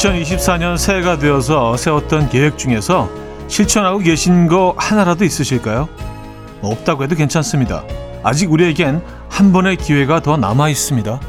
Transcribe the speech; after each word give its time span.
2024년 0.00 0.78
새해가 0.78 1.18
되어서 1.18 1.76
세웠던 1.76 2.30
계획 2.30 2.56
중에서 2.56 3.10
실천하고 3.48 3.98
계신 3.98 4.46
거 4.46 4.74
하나라도 4.78 5.24
있으실까요? 5.24 5.88
없다고 6.62 7.04
해도 7.04 7.14
괜찮습니다. 7.16 7.84
아직 8.22 8.50
우리에겐 8.50 9.02
한 9.28 9.52
번의 9.52 9.76
기회가 9.76 10.20
더 10.20 10.38
남아 10.38 10.70
있습니다. 10.70 11.20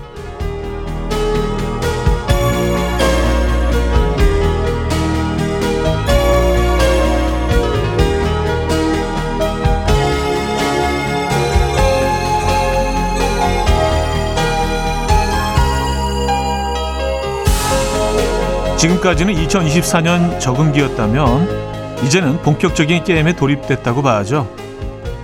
지금까지는 18.81 19.35
2024년 19.35 20.39
적응기였다면 20.39 22.03
이제는 22.03 22.41
본격적인 22.41 23.03
게임에 23.03 23.35
돌입됐다고 23.35 24.01
봐야죠. 24.01 24.51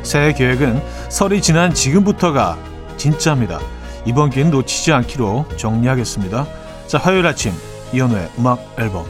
새해 0.03 0.31
계획은 0.31 0.79
설이 1.09 1.41
지난 1.41 1.73
지금부터가 1.73 2.55
진짜입니다. 2.97 3.59
이번 4.05 4.29
기회는 4.29 4.51
놓치지 4.51 4.93
않기로 4.93 5.47
정리하겠습니다. 5.57 6.45
자, 6.85 6.99
화요일 6.99 7.25
아침 7.25 7.51
이현우의 7.93 8.29
음악 8.37 8.75
앨범 8.77 9.07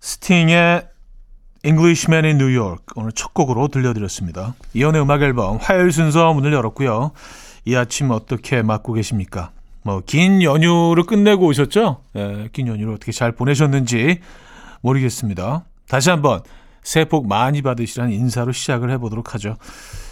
스팅의 0.00 0.86
Englishman 1.64 2.26
in 2.26 2.36
New 2.36 2.54
York 2.54 2.84
오늘 2.96 3.12
첫 3.12 3.32
곡으로 3.32 3.68
들려드렸습니다. 3.68 4.56
이현우의 4.74 5.04
음악 5.04 5.22
앨범 5.22 5.56
화요일 5.56 5.90
순서 5.90 6.34
문을 6.34 6.52
열었고요. 6.52 7.12
이 7.64 7.74
아침 7.76 8.10
어떻게 8.10 8.60
맞고 8.60 8.92
계십니까? 8.92 9.52
뭐 9.82 10.00
긴 10.06 10.42
연휴를 10.42 11.04
끝내고 11.04 11.46
오셨죠? 11.46 12.02
예, 12.16 12.48
긴 12.52 12.66
연휴를 12.68 12.94
어떻게 12.94 13.12
잘 13.12 13.32
보내셨는지 13.32 14.20
모르겠습니다. 14.82 15.64
다시 15.88 16.10
한번 16.10 16.40
새해 16.82 17.04
복 17.06 17.26
많이 17.26 17.62
받으시라는 17.62 18.12
인사로 18.12 18.52
시작을 18.52 18.90
해보도록 18.92 19.34
하죠. 19.34 19.56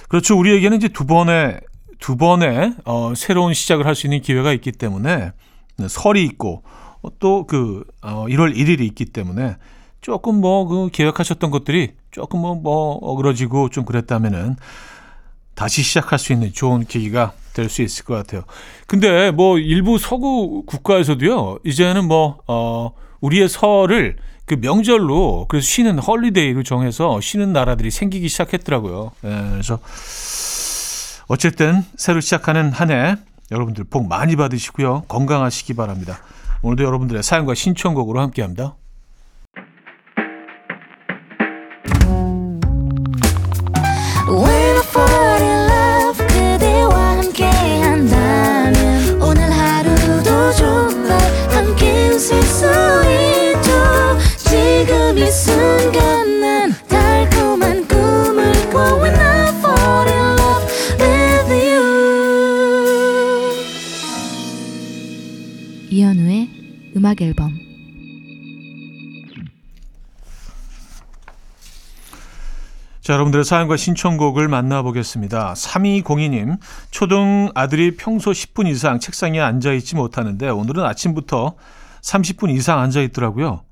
그렇죠. 0.09 0.39
우리에게는 0.39 0.77
이제 0.79 0.89
두 0.89 1.07
번의 1.07 1.61
두 1.99 2.17
번의 2.17 2.75
어, 2.85 3.13
새로운 3.17 3.55
시작을 3.55 3.87
할 3.87 3.95
수 3.95 4.07
있는 4.07 4.21
기회가 4.21 4.53
있기 4.53 4.73
때문에 4.73 5.33
설이 5.89 6.23
있고 6.25 6.63
또그 7.19 7.85
어, 8.03 8.27
1월 8.27 8.55
1일이 8.57 8.81
있기 8.81 9.07
때문에 9.07 9.57
조금 10.01 10.41
뭐 10.41 10.67
그 10.67 10.89
계획하셨던 10.93 11.51
것들이 11.51 11.95
조금 12.11 12.41
뭐, 12.41 12.55
뭐 12.55 12.95
어그러지고 12.97 13.69
좀 13.71 13.85
그랬다면은 13.85 14.57
다시 15.57 15.83
시작할 15.83 16.21
수 16.21 16.33
있는 16.33 16.53
좋은 16.53 16.85
계기가 16.87 17.33
될 17.55 17.69
수 17.69 17.83
있을 17.83 18.05
것 18.05 18.15
같아요. 18.15 18.43
근데 18.87 19.31
뭐 19.31 19.59
일부 19.59 19.99
서구 19.99 20.63
국가에서도요, 20.67 21.59
이제는 21.65 22.07
뭐, 22.07 22.39
어, 22.47 22.93
우리의 23.21 23.49
설을 23.49 24.17
그 24.45 24.55
명절로 24.61 25.47
그래서 25.49 25.67
쉬는 25.67 25.99
헐리데이로 25.99 26.63
정해서 26.63 27.21
쉬는 27.21 27.53
나라들이 27.53 27.91
생기기 27.91 28.29
시작했더라고요. 28.29 29.11
예, 29.25 29.29
그래서 29.53 29.81
어쨌든 31.29 31.83
새로 31.97 32.21
시작하는 32.21 32.71
한 32.73 32.91
해 32.91 33.17
여러분들 33.51 33.85
복 33.85 34.07
많이 34.09 34.37
받으시고요. 34.37 35.05
건강하시기 35.09 35.75
바랍니다. 35.75 36.19
오늘도 36.63 36.85
여러분들의 36.85 37.23
사연과 37.23 37.55
신청곡으로 37.55 38.21
함께합니다. 38.21 38.77
앨범 67.27 67.59
자, 73.01 73.13
여러분들의 73.13 73.45
사연과 73.45 73.77
신청곡을 73.77 74.49
만나보겠습니다. 74.49 75.55
3202님, 75.55 76.59
초등 76.91 77.51
아들이 77.55 77.97
평소 77.97 78.33
10분 78.33 78.67
이상 78.67 78.99
책상에 78.99 79.39
앉아있지 79.39 79.95
못하는데 79.95 80.49
오늘은 80.49 80.85
아침부터 80.85 81.55
30분 82.03 82.51
이상 82.51 82.81
앉아있더라고요. 82.81 83.66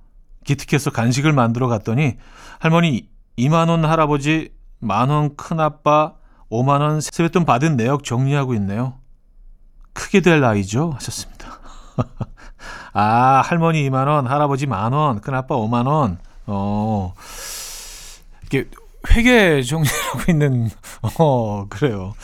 기특해서 0.44 0.90
간식을 0.90 1.32
만들어 1.32 1.68
갔더니 1.68 2.16
할머니 2.58 3.08
2만 3.38 3.68
원 3.68 3.84
할아버지 3.84 4.52
만 4.78 5.10
원 5.10 5.36
큰아빠 5.36 6.14
5만 6.50 6.80
원 6.80 7.00
세뱃돈 7.00 7.44
받은 7.44 7.76
내역 7.76 8.04
정리하고 8.04 8.54
있네요. 8.54 8.98
크게 9.92 10.20
될 10.20 10.40
나이죠? 10.40 10.92
하셨습니다. 10.94 11.60
아, 12.92 13.42
할머니 13.44 13.88
2만 13.88 14.06
원, 14.08 14.26
할아버지 14.26 14.66
만 14.66 14.92
원, 14.92 15.20
큰아빠 15.20 15.56
5만 15.56 15.86
원. 15.86 16.18
어. 16.46 17.14
이게 18.44 18.68
회계 19.10 19.62
정리하고 19.62 20.30
있는 20.30 20.70
어, 21.18 21.66
그래요. 21.68 22.14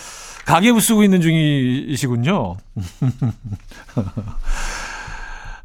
가계부 0.44 0.80
쓰고 0.80 1.04
있는 1.04 1.20
중이시군요. 1.20 2.56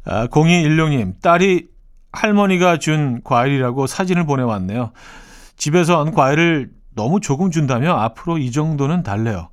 아, 0.04 0.26
0216님, 0.28 1.20
딸이 1.20 1.68
할머니가 2.12 2.78
준 2.78 3.20
과일이라고 3.24 3.86
사진을 3.86 4.24
보내왔네요. 4.26 4.92
집에선 5.56 6.12
과일을 6.12 6.70
너무 6.94 7.20
조금 7.20 7.50
준다며 7.50 7.94
앞으로 7.96 8.38
이 8.38 8.50
정도는 8.50 9.02
달래요. 9.02 9.50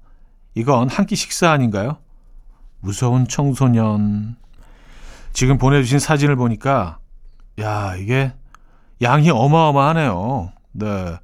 이건 0.55 0.89
한 0.89 1.05
끼 1.05 1.15
식사 1.15 1.51
아닌가요? 1.51 1.97
무서운 2.79 3.27
청소년. 3.27 4.35
지금 5.33 5.57
보내주신 5.57 5.99
사진을 5.99 6.35
보니까 6.35 6.99
야 7.59 7.95
이게 7.95 8.33
양이 9.01 9.29
어마어마하네요. 9.29 10.51
네. 10.73 11.17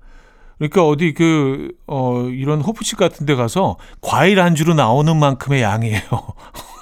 그러니까 0.57 0.85
어디 0.85 1.13
그, 1.13 1.69
어, 1.87 2.23
이런 2.23 2.59
호프집 2.59 2.97
같은 2.97 3.25
데 3.25 3.35
가서 3.35 3.77
과일 4.01 4.41
안주로 4.41 4.73
나오는 4.73 5.15
만큼의 5.15 5.61
양이에요. 5.61 6.01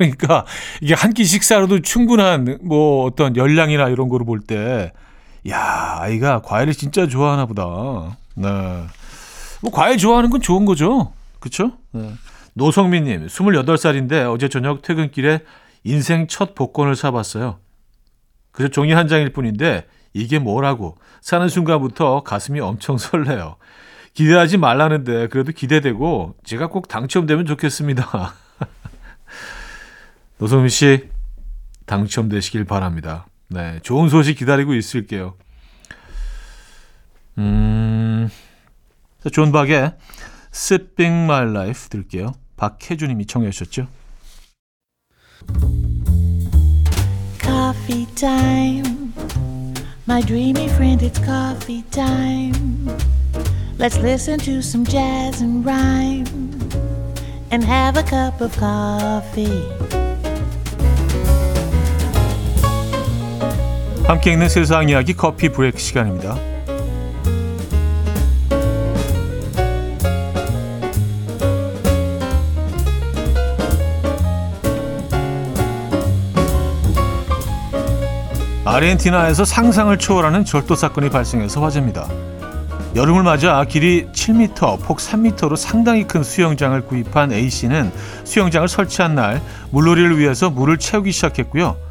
그러니까 0.00 0.46
이게 0.80 0.94
한 0.94 1.12
끼 1.12 1.24
식사로도 1.24 1.80
충분한 1.82 2.58
뭐 2.62 3.04
어떤 3.04 3.36
열량이나 3.36 3.88
이런 3.90 4.08
거를 4.08 4.24
볼 4.24 4.40
때, 4.40 4.92
야, 5.48 5.98
아이가 6.00 6.40
과일을 6.40 6.72
진짜 6.72 7.06
좋아하나 7.06 7.44
보다. 7.44 8.16
네. 8.34 8.48
뭐 9.60 9.70
과일 9.72 9.98
좋아하는 9.98 10.30
건 10.30 10.40
좋은 10.40 10.64
거죠. 10.64 11.12
그쵸? 11.40 11.72
네. 11.92 12.12
노성민님, 12.54 13.26
28살인데 13.26 14.32
어제 14.32 14.48
저녁 14.48 14.80
퇴근길에 14.82 15.40
인생 15.84 16.26
첫 16.28 16.54
복권을 16.54 16.96
사봤어요. 16.96 17.58
그저 18.52 18.68
종이 18.68 18.92
한 18.92 19.06
장일 19.08 19.32
뿐인데 19.32 19.86
이게 20.14 20.38
뭐라고 20.38 20.96
사는 21.20 21.46
순간부터 21.48 22.22
가슴이 22.22 22.60
엄청 22.60 22.96
설레요. 22.98 23.56
기대하지 24.14 24.56
말라는데 24.58 25.28
그래도 25.28 25.52
기대되고 25.52 26.36
제가 26.44 26.68
꼭 26.68 26.88
당첨되면 26.88 27.44
좋겠습니다. 27.46 28.34
노성민 30.40 30.70
씨 30.70 31.10
당첨되시길 31.84 32.64
바랍니다. 32.64 33.26
네, 33.48 33.78
좋은 33.82 34.08
소식 34.08 34.38
기다리고 34.38 34.74
있을게요. 34.74 35.34
음, 37.36 38.30
존 39.32 39.52
박의 39.52 39.92
Sipping 40.52 41.24
My 41.24 41.42
Life 41.42 41.90
들게요. 41.90 42.32
박혜주님이 42.56 43.26
청해 43.26 43.50
주셨죠. 43.50 43.86
Coffee 47.42 48.06
time. 48.14 49.12
My 50.08 50.22
dreamy 50.22 50.68
friend, 50.70 51.04
it's 51.04 51.22
coffee 51.22 51.82
time. 51.90 52.88
Let's 53.78 53.98
listen 53.98 54.38
to 54.40 54.60
some 54.60 54.86
jazz 54.86 55.42
and 55.42 55.66
rhyme 55.66 56.24
and 57.50 57.62
have 57.62 57.98
a 57.98 58.02
cup 58.02 58.40
of 58.40 58.56
coffee. 58.58 60.09
함께 64.10 64.32
읽는 64.32 64.48
세상 64.48 64.88
이야기 64.88 65.14
커피 65.14 65.48
브레이크 65.50 65.78
시간입니다. 65.78 66.36
아르헨티나에서 78.64 79.44
상상을 79.44 79.96
초월하는 79.96 80.44
절도 80.44 80.74
사건이 80.74 81.08
발생해서 81.10 81.62
화제입니다. 81.62 82.08
여름을 82.96 83.22
맞아 83.22 83.64
길이 83.64 84.08
7m, 84.10 84.82
폭 84.82 84.98
3m로 84.98 85.54
상당히 85.54 86.02
큰 86.02 86.24
수영장을 86.24 86.80
구입한 86.80 87.32
A씨는 87.32 87.92
수영장을 88.24 88.66
설치한 88.66 89.14
날 89.14 89.40
물놀이를 89.70 90.18
위해서 90.18 90.50
물을 90.50 90.78
채우기 90.78 91.12
시작했고요. 91.12 91.89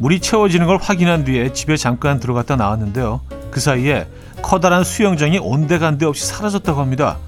물이 0.00 0.20
채워지는 0.20 0.66
걸 0.66 0.78
확인한 0.80 1.24
뒤에 1.24 1.52
집에 1.52 1.76
잠깐 1.76 2.20
들어갔다 2.20 2.56
나왔는데요. 2.56 3.20
그 3.50 3.60
사이에 3.60 4.06
커다란 4.40 4.82
수영장이 4.82 5.38
온데간데 5.38 6.06
없이 6.06 6.26
사라졌다고 6.26 6.80
합니다. 6.80 7.18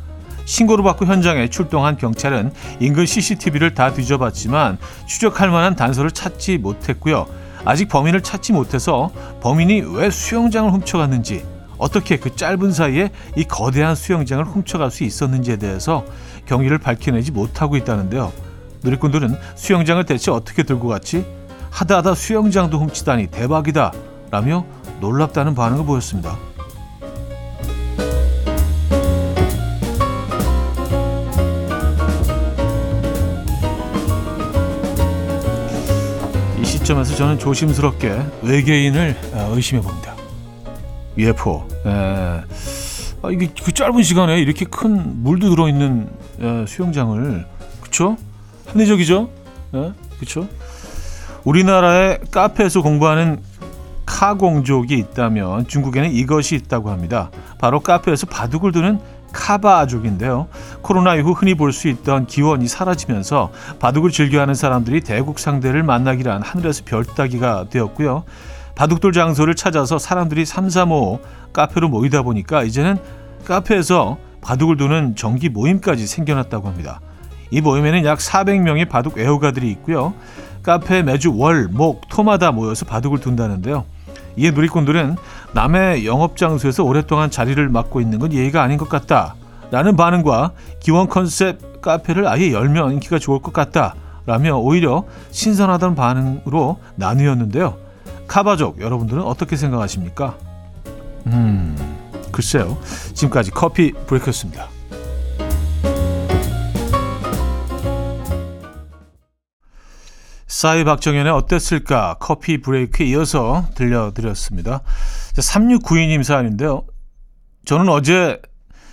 신고를 0.47 0.83
받고 0.83 1.05
현장에 1.05 1.51
출동한 1.51 1.99
경찰은 1.99 2.51
인근 2.81 3.05
CCTV를 3.05 3.75
다 3.75 3.93
뒤져봤지만 3.93 4.79
추적할 5.07 5.51
만한 5.51 5.77
단서를 5.77 6.13
찾지 6.13 6.57
못했고요. 6.59 7.27
아직 7.67 7.91
범인을 7.91 8.23
찾지 8.23 8.55
못해서 8.55 9.11
범인이 9.43 9.83
왜 9.95 10.09
수영장을 10.09 10.73
훔쳐갔는지 10.73 11.45
어떻게 11.77 12.17
그 12.17 12.35
짧은 12.35 12.73
사이에 12.73 13.11
이 13.37 13.45
거대한 13.45 13.95
수영장을 13.95 14.43
훔쳐갈 14.47 14.91
수 14.91 15.05
있었는지에 15.05 15.57
대해서 15.57 16.07
경위를 16.47 16.79
밝혀내지 16.79 17.33
못하고 17.33 17.77
있다는데요. 17.77 18.33
누리꾼들은 18.83 19.37
수영장을 19.57 20.03
대체 20.07 20.31
어떻게 20.31 20.63
들고 20.63 20.89
갔지? 20.89 21.42
하다하다 21.73 22.15
수영장도 22.15 22.79
훔치다니 22.79 23.29
대박이다 23.29 23.93
라며 24.31 24.65
놀랍다는 25.01 25.55
반응을 25.55 25.85
보였습니다. 25.87 26.37
이 36.61 36.65
시점에서 36.65 37.17
저는 37.17 37.39
조심스럽게 37.39 38.21
외계인을 38.43 39.17
어, 39.33 39.53
의심해 39.55 39.81
봅니다. 39.83 40.15
UFO. 41.17 41.67
에, 41.87 41.91
아, 41.91 43.31
이게 43.31 43.49
그 43.63 43.73
짧은 43.73 44.03
시간에 44.03 44.41
이렇게 44.41 44.65
큰 44.67 45.23
물도 45.23 45.51
들어있는 45.51 46.11
에, 46.41 46.67
수영장을 46.67 47.47
그쵸? 47.81 48.17
합리적이죠? 48.67 49.29
에? 49.75 49.93
그쵸? 50.21 50.47
우리나라의 51.45 52.21
카페에서 52.31 52.83
공부하는 52.83 53.41
카공족이 54.07 54.97
있다면 54.97 55.67
중국에는 55.69 56.11
이것이 56.13 56.55
있다고 56.57 56.91
합니다. 56.91 57.31
바로 57.59 57.81
카페에서 57.81 58.27
바둑을 58.27 58.73
두는 58.73 59.01
카바족인데요. 59.33 60.49
코로나 60.83 61.15
이후 61.15 61.33
흔히 61.33 61.55
볼 61.55 61.73
수 61.73 61.89
있던 61.89 62.27
기원이 62.27 62.69
사라지면서 62.69 63.51
바둑을 63.81 64.11
즐겨하는 64.11 64.55
사람들이 64.55 65.01
대국 65.01 65.39
상대를 65.39 65.83
만나기란 65.83 66.43
하늘에서 66.43 66.83
별 66.85 67.05
따기가 67.05 67.67
되었고요. 67.71 68.25
바둑돌 68.75 69.13
장소를 69.13 69.55
찾아서 69.55 69.99
사람들이 69.99 70.45
삼삼오오 70.45 71.21
카페로 71.53 71.89
모이다 71.89 72.23
보니까 72.23 72.63
이제는 72.63 72.99
카페에서 73.47 74.19
바둑을 74.43 74.77
두는 74.77 75.17
정기 75.17 75.49
모임까지 75.49 76.07
생겨났다고 76.07 76.69
합니다. 76.69 77.01
이 77.51 77.61
모임에는 77.61 78.05
약 78.05 78.19
400명의 78.19 78.89
바둑 78.89 79.19
애호가들이 79.19 79.71
있고요. 79.73 80.15
카페에 80.63 81.03
매주 81.03 81.37
월, 81.37 81.69
목, 81.71 82.09
토마다 82.09 82.53
모여서 82.53 82.85
바둑을 82.85 83.19
둔다는데요. 83.21 83.85
이에 84.37 84.51
누리꾼들은 84.51 85.17
남의 85.53 86.07
영업 86.07 86.37
장소에서 86.37 86.85
오랫동안 86.85 87.31
자리를 87.31 87.69
맡고 87.69 88.01
있는 88.01 88.19
건 88.19 88.33
예의가 88.33 88.63
아닌 88.63 88.79
것 88.79 88.89
같다. 88.89 89.35
라는 89.71 89.97
반응과 89.97 90.53
기원 90.81 91.09
컨셉 91.09 91.81
카페를 91.83 92.29
아예 92.29 92.53
열면 92.53 92.93
인기가 92.93 93.19
좋을 93.19 93.41
것 93.41 93.53
같다. 93.53 93.95
라며 94.25 94.57
오히려 94.57 95.05
신선하다는 95.31 95.95
반응으로 95.97 96.79
나뉘었는데요. 96.95 97.77
카바족 98.29 98.81
여러분들은 98.81 99.23
어떻게 99.23 99.57
생각하십니까? 99.57 100.37
음, 101.27 101.77
글쎄요. 102.31 102.79
지금까지 103.15 103.51
커피 103.51 103.93
브레이크였습니다. 104.07 104.72
싸이 110.53 110.85
박정현의 110.85 111.33
어땠을까 111.33 112.17
커피 112.21 112.61
브레이크에 112.61 113.07
이어서 113.07 113.65
들려드렸습니다. 113.75 114.83
3692님 115.33 116.23
사연인데요. 116.23 116.85
저는 117.65 117.89
어제 117.89 118.39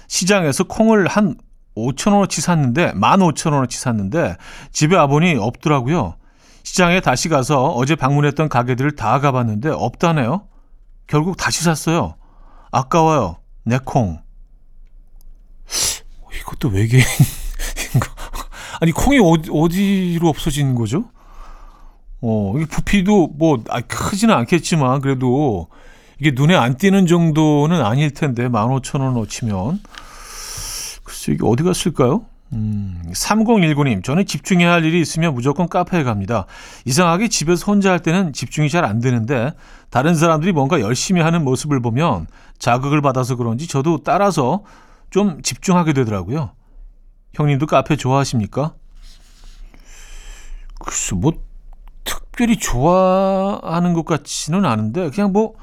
시장에서 0.07 0.63
콩을 0.63 1.07
한 1.07 1.35
5천원어치 1.75 2.39
샀는데 2.39 2.93
15,000원어치 2.93 3.73
샀는데 3.73 4.37
집에 4.71 4.95
와보니 4.95 5.35
없더라고요. 5.35 6.15
시장에 6.63 7.01
다시 7.01 7.27
가서 7.27 7.65
어제 7.71 7.95
방문했던 7.95 8.47
가게들을 8.47 8.95
다 8.95 9.19
가봤는데 9.19 9.67
없다네요. 9.67 10.47
결국 11.07 11.35
다시 11.35 11.65
샀어요. 11.65 12.15
아까워요. 12.71 13.35
내 13.65 13.79
콩. 13.83 14.21
이것도 16.39 16.69
외계인인가? 16.69 17.09
아니 18.79 18.93
콩이 18.93 19.19
어디, 19.21 19.49
어디로 19.51 20.29
없어진 20.29 20.73
거죠? 20.73 21.11
어, 22.21 22.53
이게 22.55 22.65
부피도 22.65 23.31
뭐 23.35 23.63
아, 23.69 23.81
크지는 23.81 24.33
않겠지만 24.35 25.01
그래도 25.01 25.67
이게 26.19 26.31
눈에 26.31 26.55
안 26.55 26.77
띄는 26.77 27.07
정도는 27.07 27.83
아닐 27.83 28.11
텐데 28.11 28.47
15,000원어치면 28.49 29.79
글쎄 31.03 31.31
이게 31.33 31.45
어디 31.45 31.63
갔을까요? 31.63 32.25
음, 32.51 32.99
3019님, 33.13 34.03
저는 34.03 34.25
집중해야 34.25 34.71
할 34.71 34.83
일이 34.83 34.99
있으면 34.99 35.35
무조건 35.35 35.69
카페에 35.69 36.03
갑니다. 36.03 36.45
이상하게 36.85 37.27
집에서 37.27 37.65
혼자 37.71 37.91
할 37.91 37.99
때는 37.99 38.33
집중이 38.33 38.69
잘 38.69 38.85
안 38.85 38.99
되는데, 38.99 39.51
다른 39.91 40.15
사람들이 40.15 40.51
뭔가 40.51 40.81
열심히 40.81 41.21
하는 41.21 41.43
모습을 41.43 41.79
보면 41.79 42.25
자극을 42.57 43.01
받아서 43.01 43.35
그런지 43.35 43.67
저도 43.67 43.99
따라서 44.03 44.63
좀 45.11 45.43
집중하게 45.43 45.93
되더라고요. 45.93 46.51
형님도 47.33 47.67
카페 47.67 47.95
좋아하십니까? 47.95 48.73
글쎄, 50.83 51.15
뭐, 51.15 51.33
특별히 52.39 52.57
좋아하는 52.57 53.93
것 53.93 54.05
같지는 54.05 54.63
않은데, 54.63 55.09
그냥 55.09 55.33
뭐, 55.33 55.55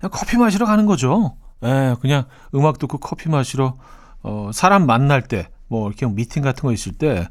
그냥 0.00 0.10
커피 0.12 0.36
마시러 0.36 0.66
가는 0.66 0.84
거죠. 0.84 1.36
예, 1.62 1.94
그냥 2.00 2.24
음악 2.56 2.80
듣고 2.80 2.98
커피 2.98 3.28
마시러, 3.28 3.76
어, 4.24 4.50
사람 4.52 4.84
만날 4.84 5.22
때, 5.22 5.48
뭐 5.68 5.88
이렇게 5.88 6.06
미팅 6.06 6.42
같은 6.42 6.62
거 6.62 6.72
있을 6.72 6.92
때 6.92 7.28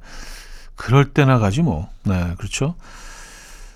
그럴 0.76 1.12
때나 1.12 1.38
가지 1.38 1.62
뭐. 1.62 1.90
네, 2.04 2.34
그렇죠. 2.38 2.76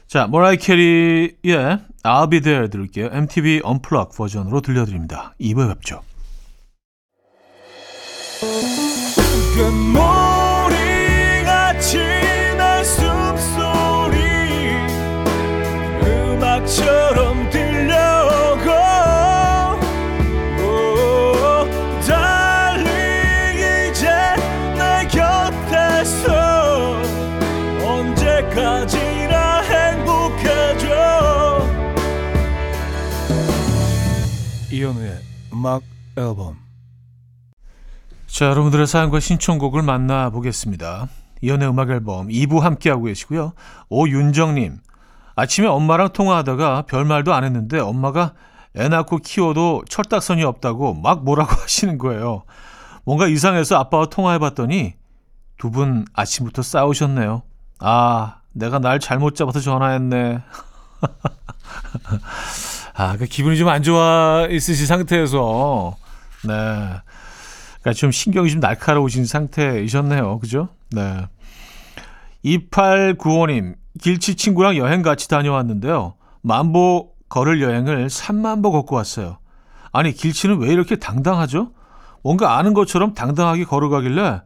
자, 0.08 0.28
모라이 0.28 0.56
캐리의 0.56 1.36
I'll 2.04 2.30
Be 2.30 2.40
There 2.40 2.70
들을게요. 2.70 3.10
MTV 3.12 3.64
Unplugged 3.66 4.16
버전으로 4.18 4.62
들려드립니다. 4.62 5.36
2부에 5.42 5.68
뵙죠. 5.74 6.04
음악처럼 16.68 17.50
들려오고 17.50 18.68
달리 22.06 23.90
이제 23.90 24.10
내 24.76 25.08
곁에서 25.08 27.02
언제까지나 27.82 29.62
행복해져. 29.62 30.88
이현우의 34.72 35.20
음악 35.54 35.84
앨범. 36.18 36.58
자 38.28 38.46
여러분들의 38.48 38.86
사연과 38.88 39.22
신청곡을 39.22 39.84
만나보겠습니다. 39.84 41.08
이현우의 41.42 41.70
음악 41.70 41.90
앨범 41.92 42.28
2부 42.28 42.60
함께하고 42.60 43.04
계시고요. 43.06 43.54
오윤정님 43.90 44.80
아침에 45.38 45.68
엄마랑 45.68 46.10
통화하다가 46.14 46.84
별말도 46.88 47.34
안 47.34 47.44
했는데 47.44 47.80
엄마가 47.80 48.34
애 48.76 48.90
낳고 48.90 49.20
키워도 49.20 49.84
철딱선이 49.88 50.44
없다고 50.44 50.96
막 50.96 51.24
뭐라고 51.24 51.52
하시는 51.62 51.98
거예요. 51.98 52.44
뭔가 53.06 53.28
이상해서 53.28 53.78
아빠와 53.78 54.08
통화해봤더니 54.08 54.96
두 55.58 55.72
분 55.72 56.06
아침부터 56.14 56.62
싸우셨네요. 56.62 57.44
아, 57.80 58.38
내가 58.54 58.80
날 58.80 59.00
잘못 59.00 59.36
잡아서 59.36 59.60
전화했네. 59.60 60.42
아, 62.96 63.18
그 63.18 63.26
기분이 63.26 63.58
좀 63.58 63.70
안 63.70 63.84
좋아 63.84 64.48
있으신 64.50 64.86
상태에서, 64.88 65.96
네. 66.44 66.54
그러니까 66.54 67.94
좀 67.96 68.12
신경이 68.12 68.50
좀 68.50 68.60
날카로우신 68.60 69.26
상태이셨네요. 69.26 70.40
그죠? 70.40 70.70
네. 70.92 71.28
2895님, 72.46 73.76
길치 73.98 74.36
친구랑 74.36 74.78
여행 74.78 75.02
같이 75.02 75.28
다녀왔는데요. 75.28 76.16
만보 76.42 77.12
걸을 77.30 77.62
여행을 77.62 78.08
3만보 78.08 78.72
걷고 78.72 78.96
왔어요. 78.96 79.40
아니, 79.92 80.14
길치는 80.14 80.60
왜 80.60 80.70
이렇게 80.70 80.96
당당하죠? 80.98 81.72
뭔가 82.24 82.58
아는 82.58 82.74
것처럼 82.74 83.14
당당하게 83.14 83.64
걸어가길래 83.66 84.42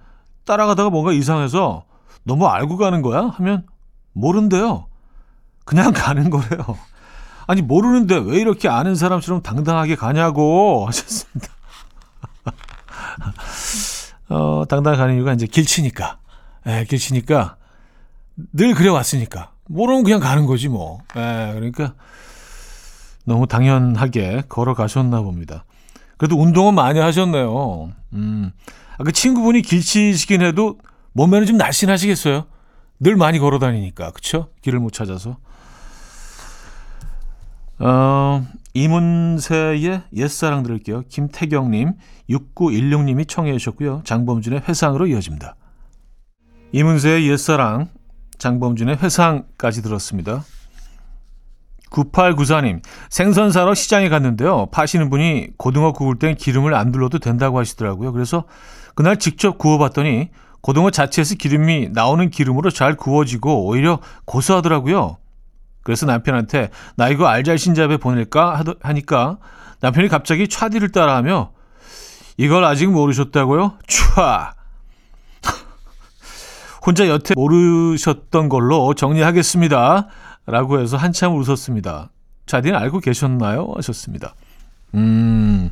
따라가다가 0.45 0.89
뭔가 0.89 1.13
이상해서 1.13 1.85
너무 2.23 2.47
알고 2.47 2.77
가는 2.77 3.01
거야? 3.01 3.27
하면 3.35 3.65
모른대요. 4.13 4.87
그냥 5.65 5.93
가는 5.95 6.29
거래요. 6.29 6.77
아니, 7.47 7.61
모르는데 7.61 8.17
왜 8.17 8.39
이렇게 8.39 8.69
아는 8.69 8.95
사람처럼 8.95 9.41
당당하게 9.41 9.95
가냐고 9.95 10.85
하셨습니다. 10.89 11.51
어, 14.29 14.63
당당하게 14.67 14.97
가는 15.01 15.15
이유가 15.15 15.33
이제 15.33 15.45
길치니까. 15.45 16.17
예, 16.67 16.85
길치니까 16.87 17.57
늘 18.53 18.73
그래왔으니까. 18.73 19.51
모르면 19.67 20.03
그냥 20.03 20.19
가는 20.19 20.45
거지 20.45 20.67
뭐. 20.67 20.99
예, 21.15 21.51
그러니까 21.53 21.93
너무 23.25 23.47
당연하게 23.47 24.43
걸어가셨나 24.49 25.21
봅니다. 25.21 25.65
그래도 26.17 26.39
운동은 26.39 26.75
많이 26.75 26.99
하셨네요. 26.99 27.91
음. 28.13 28.51
아, 28.97 29.03
그 29.03 29.11
친구분이 29.11 29.61
길치시긴 29.61 30.41
해도 30.41 30.77
몸매는 31.13 31.47
좀 31.47 31.57
날씬하시겠어요? 31.57 32.45
늘 32.99 33.15
많이 33.15 33.39
걸어 33.39 33.59
다니니까. 33.59 34.11
그쵸? 34.11 34.49
길을 34.61 34.79
못 34.79 34.93
찾아서. 34.93 35.37
어, 37.79 38.45
이문세의 38.75 40.03
옛사랑 40.13 40.61
들을게요. 40.61 41.03
김태경님, 41.09 41.93
6916님이 42.29 43.27
청해 43.27 43.51
주셨고요. 43.53 44.03
장범준의 44.05 44.61
회상으로 44.69 45.07
이어집니다. 45.07 45.55
이문세의 46.71 47.27
옛사랑, 47.29 47.89
장범준의 48.41 48.97
회상까지 48.97 49.83
들었습니다. 49.83 50.43
9894님, 51.91 52.81
생선 53.09 53.51
사러 53.51 53.75
시장에 53.75 54.09
갔는데요. 54.09 54.65
파시는 54.71 55.11
분이 55.11 55.49
고등어 55.57 55.91
구울 55.91 56.17
땐 56.17 56.35
기름을 56.35 56.73
안 56.73 56.91
둘러도 56.91 57.19
된다고 57.19 57.59
하시더라고요. 57.59 58.11
그래서 58.13 58.45
그날 58.95 59.19
직접 59.19 59.59
구워봤더니 59.59 60.29
고등어 60.61 60.89
자체에서 60.89 61.35
기름이 61.35 61.89
나오는 61.91 62.31
기름으로 62.31 62.71
잘 62.71 62.95
구워지고 62.95 63.67
오히려 63.67 63.99
고소하더라고요. 64.25 65.17
그래서 65.83 66.07
남편한테 66.07 66.69
나 66.95 67.09
이거 67.09 67.27
알잘신잡에 67.27 67.97
보낼까 67.97 68.63
하니까 68.81 69.37
남편이 69.81 70.07
갑자기 70.07 70.47
차디를 70.47 70.91
따라하며 70.91 71.51
이걸 72.37 72.63
아직 72.63 72.89
모르셨다고요? 72.89 73.77
촤! 73.87 74.60
혼자 76.85 77.07
여태 77.07 77.33
모르셨던 77.35 78.49
걸로 78.49 78.93
정리하겠습니다. 78.93 80.07
라고 80.47 80.79
해서 80.79 80.97
한참 80.97 81.35
웃었습니다. 81.37 82.09
차디는 82.47 82.77
알고 82.77 82.99
계셨나요? 82.99 83.71
하셨습니다. 83.75 84.33
음, 84.95 85.69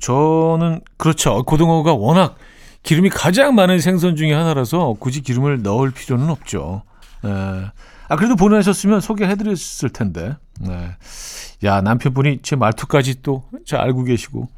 저는 0.00 0.80
그렇죠. 0.96 1.42
고등어가 1.44 1.94
워낙 1.94 2.36
기름이 2.82 3.10
가장 3.10 3.54
많은 3.54 3.80
생선 3.80 4.16
중의 4.16 4.32
하나라서 4.34 4.94
굳이 4.98 5.20
기름을 5.20 5.62
넣을 5.62 5.90
필요는 5.90 6.30
없죠. 6.30 6.82
에. 7.24 7.28
네. 7.28 7.64
아, 8.08 8.14
그래도 8.16 8.36
보내셨으면 8.36 9.00
소개해드렸을 9.00 9.90
텐데. 9.90 10.36
네. 10.60 10.90
야, 11.64 11.80
남편분이 11.80 12.40
제 12.42 12.54
말투까지 12.56 13.22
또 13.22 13.42
잘 13.66 13.80
알고 13.80 14.04
계시고. 14.04 14.48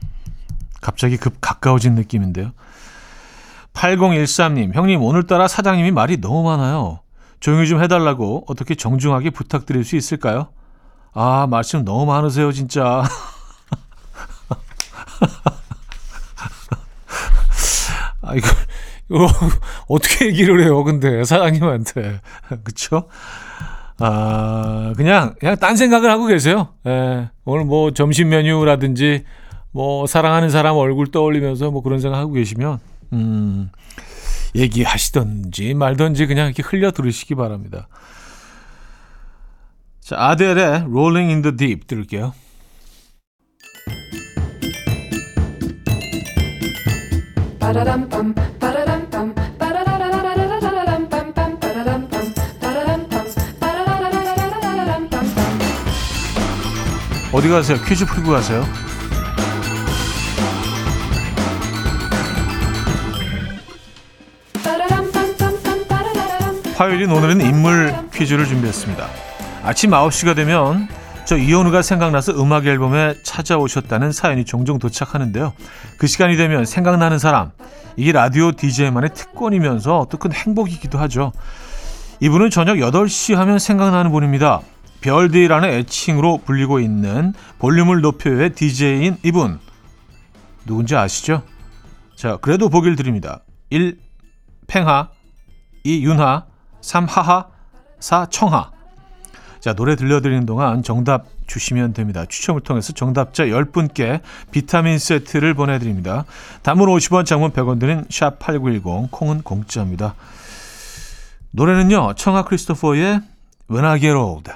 갑자기 0.83 1.17
급 1.17 1.41
가까워진 1.41 1.95
느낌인데요. 1.95 2.53
8013님, 3.79 4.75
형님, 4.75 5.03
오늘따라 5.03 5.47
사장님이 5.47 5.93
말이 5.93 6.21
너무 6.21 6.43
많아요. 6.43 6.99
조용히 7.39 7.69
좀 7.69 7.81
해달라고 7.81 8.45
어떻게 8.49 8.75
정중하게 8.75 9.31
부탁드릴 9.31 9.85
수 9.85 9.95
있을까요? 9.95 10.49
아, 11.15 11.47
말씀 11.49 11.85
너무 11.85 12.05
많으세요, 12.07 12.51
진짜. 12.51 13.05
아, 18.21 18.35
이거, 18.35 18.49
이거 19.11 19.29
어떻게 19.87 20.27
얘기를 20.27 20.61
해요, 20.65 20.83
근데, 20.83 21.23
사장님한테. 21.23 22.21
그쵸? 22.65 23.05
아, 24.01 24.93
그냥, 24.97 25.37
그냥 25.39 25.57
딴 25.57 25.77
생각을 25.77 26.11
하고 26.11 26.27
계세요. 26.27 26.71
예. 26.87 27.31
오늘 27.45 27.65
뭐 27.65 27.93
점심 27.93 28.31
메뉴라든지, 28.31 29.25
뭐 29.71 30.09
사랑하는 30.09 30.51
사람 30.51 30.77
얼굴 30.77 31.13
떠올리면서 31.13 31.71
뭐 31.71 31.83
그런 31.83 32.01
생각 32.01 32.19
하고 32.19 32.33
계시면, 32.33 32.81
음, 33.13 33.71
얘기하시던지 34.55 35.75
말던지 35.75 36.27
그냥 36.27 36.47
이렇게 36.47 36.63
흘려 36.63 36.91
들으시기 36.91 37.35
바랍니다. 37.35 37.89
자, 40.01 40.17
아델의 40.19 40.87
Rolling 40.89 41.31
in 41.31 41.43
the 41.43 41.57
Deep 41.57 41.87
들을게요. 41.87 42.33
어디 57.31 57.49
가세요? 57.49 57.79
퀴즈 57.87 58.07
풀고 58.07 58.33
가세요. 58.33 58.88
화요일인 66.79 67.11
오늘은 67.11 67.41
인물 67.41 67.93
퀴즈를 68.15 68.47
준비했습니다. 68.47 69.05
아침 69.65 69.91
9시가 69.91 70.37
되면 70.37 70.87
저 71.27 71.37
이현우가 71.37 71.83
생각나서 71.83 72.41
음악 72.41 72.67
앨범에 72.67 73.17
찾아오셨다는 73.25 74.13
사연이 74.13 74.45
종종 74.45 74.79
도착하는데요. 74.79 75.55
그 75.99 76.07
시간이 76.07 76.37
되면 76.37 76.65
생각나는 76.65 77.19
사람, 77.19 77.51
이게 77.97 78.13
라디오 78.13 78.53
DJ만의 78.53 79.11
특권이면서 79.13 80.07
또 80.09 80.19
큰 80.19 80.33
행복이기도 80.33 80.99
하죠. 81.01 81.33
이분은 82.21 82.51
저녁 82.51 82.77
8시 82.77 83.35
하면 83.35 83.59
생각나는 83.59 84.13
분입니다. 84.13 84.61
별디라는 85.01 85.71
애칭으로 85.71 86.43
불리고 86.45 86.79
있는 86.79 87.35
볼륨을 87.59 88.03
높여의 88.03 88.51
DJ인 88.51 89.17
이분. 89.25 89.59
누군지 90.65 90.95
아시죠? 90.95 91.43
자, 92.15 92.37
그래도 92.37 92.69
보기를 92.69 92.95
드립니다. 92.95 93.41
1. 93.71 93.99
팽하 94.69 95.09
2. 95.83 96.05
윤하 96.05 96.45
3. 96.81 97.07
하하 97.07 97.47
4. 98.01 98.27
청하 98.31 98.71
자, 99.61 99.75
노래 99.75 99.97
들려드리는 99.97 100.47
동안 100.47 100.83
정답 100.83 101.27
주시면 101.47 101.93
됩니다. 101.93 102.25
추첨을 102.29 102.61
통해서 102.61 102.93
정답자 102.93 103.47
10분께 103.47 104.21
비타민 104.51 104.99
세트를 104.99 105.55
보내드립니다. 105.55 106.25
단문 106.63 106.89
50원, 106.89 107.27
장문 107.27 107.51
100원 107.51 107.81
드는 107.81 108.05
샵8910, 108.07 109.11
콩은 109.11 109.43
공짜입니다. 109.43 110.15
노래는요, 111.51 112.15
청하 112.15 112.45
크리스토퍼의 112.45 113.21
When 113.71 113.85
I 113.85 113.99
Get 113.99 114.15
Old. 114.15 114.51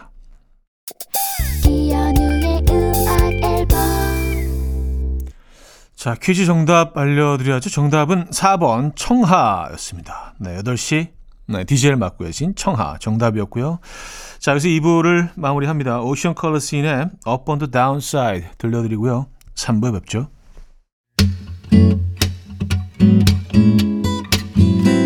자, 5.97 6.17
퀴즈 6.21 6.47
정답 6.47 6.97
알려드려야죠. 6.97 7.71
정답은 7.71 8.31
4번 8.31 8.93
청하였습니다. 8.97 10.35
네, 10.39 10.59
8시 10.63 11.22
네, 11.53 11.65
DJ를 11.65 11.97
맡고 11.97 12.25
계신 12.25 12.55
청하 12.55 12.97
정답이었고요. 12.99 13.79
자, 14.39 14.53
여기서 14.53 14.69
2부를 14.69 15.31
마무리합니다. 15.37 16.01
오션 16.01 16.35
컬러 16.35 16.59
씬의 16.59 17.11
Up 17.29 17.45
on 17.47 17.59
the 17.59 17.71
Downside 17.71 18.49
들려드리고요. 18.59 19.27
3부에 19.55 19.93
뵙죠. 19.93 20.29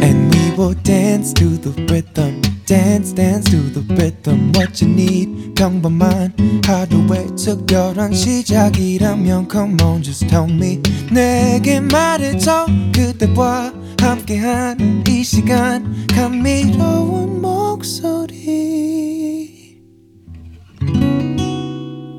And 0.03 0.35
we 0.35 0.55
will 0.57 0.75
dance 0.83 1.35
to 1.35 1.61
the 1.61 1.75
rhythm. 1.89 2.46
Dance 2.67 3.15
dance 3.15 3.49
to 3.49 3.71
the 3.73 3.81
rhythm 3.95 4.53
what 4.55 4.85
you 4.85 4.93
need. 4.93 5.55
평범한 5.55 6.35
하루의 6.67 7.29
특별한 7.37 8.13
시작이라면 8.13 9.49
come 9.51 9.77
on 9.83 10.03
just 10.03 10.27
tell 10.27 10.51
me. 10.51 10.83
내게 11.11 11.81
말해줘 11.81 12.67
그대와 12.93 13.73
함께한 14.01 15.05
이 15.09 15.23
시간. 15.23 16.07
감미로운 16.09 17.41
목소리. 17.41 18.37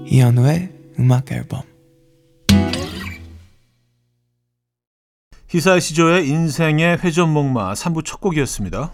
이현우의 0.07 0.69
음악 0.99 1.31
앨범. 1.31 1.61
히사이 5.49 5.79
시조의 5.79 6.27
인생의 6.27 6.99
회전목마 7.03 7.73
3부 7.73 8.03
첫 8.05 8.19
곡이었습니다. 8.21 8.93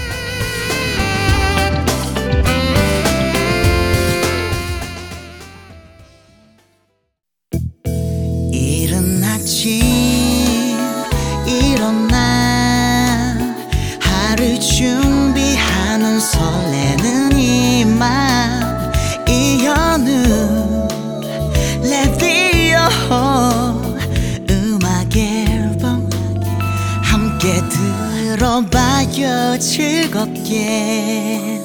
즐겁게. 30.11 31.61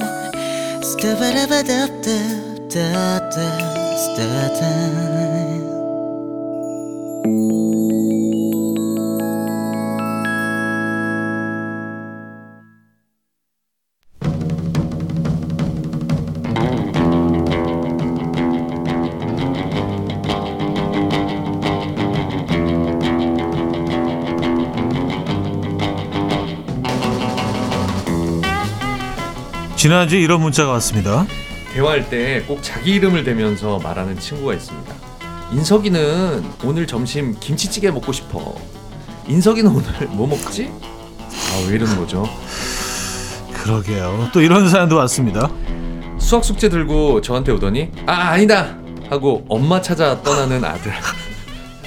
스타바라바답답답답 0.82 3.32
스타다 3.98 4.60
지난주에 29.76 30.20
이런 30.20 30.40
문자가 30.40 30.72
왔습니다. 30.72 31.26
대화할 31.72 32.08
때 32.08 32.42
꼭 32.46 32.62
자기 32.62 32.92
이름을 32.94 33.24
대면서 33.24 33.78
말하는 33.78 34.18
친구가 34.18 34.54
있습니다. 34.54 34.94
인석이는 35.52 36.44
오늘 36.64 36.86
점심 36.86 37.38
김치찌개 37.38 37.90
먹고 37.90 38.12
싶어. 38.12 38.54
인석이는 39.28 39.70
오늘 39.70 39.84
뭐 40.08 40.26
먹지? 40.26 40.70
아, 41.20 41.66
왜 41.68 41.74
이러는 41.76 41.96
거죠? 41.96 42.24
그러게요. 43.52 44.30
또 44.32 44.40
이런 44.40 44.68
사연도 44.68 44.96
왔습니다. 44.96 45.50
수학 46.18 46.44
숙제 46.44 46.68
들고 46.68 47.20
저한테 47.20 47.52
오더니 47.52 47.90
아, 48.06 48.12
아니다. 48.30 48.76
하고 49.10 49.44
엄마 49.48 49.80
찾아 49.80 50.20
떠나는 50.22 50.64
아들. 50.64 50.92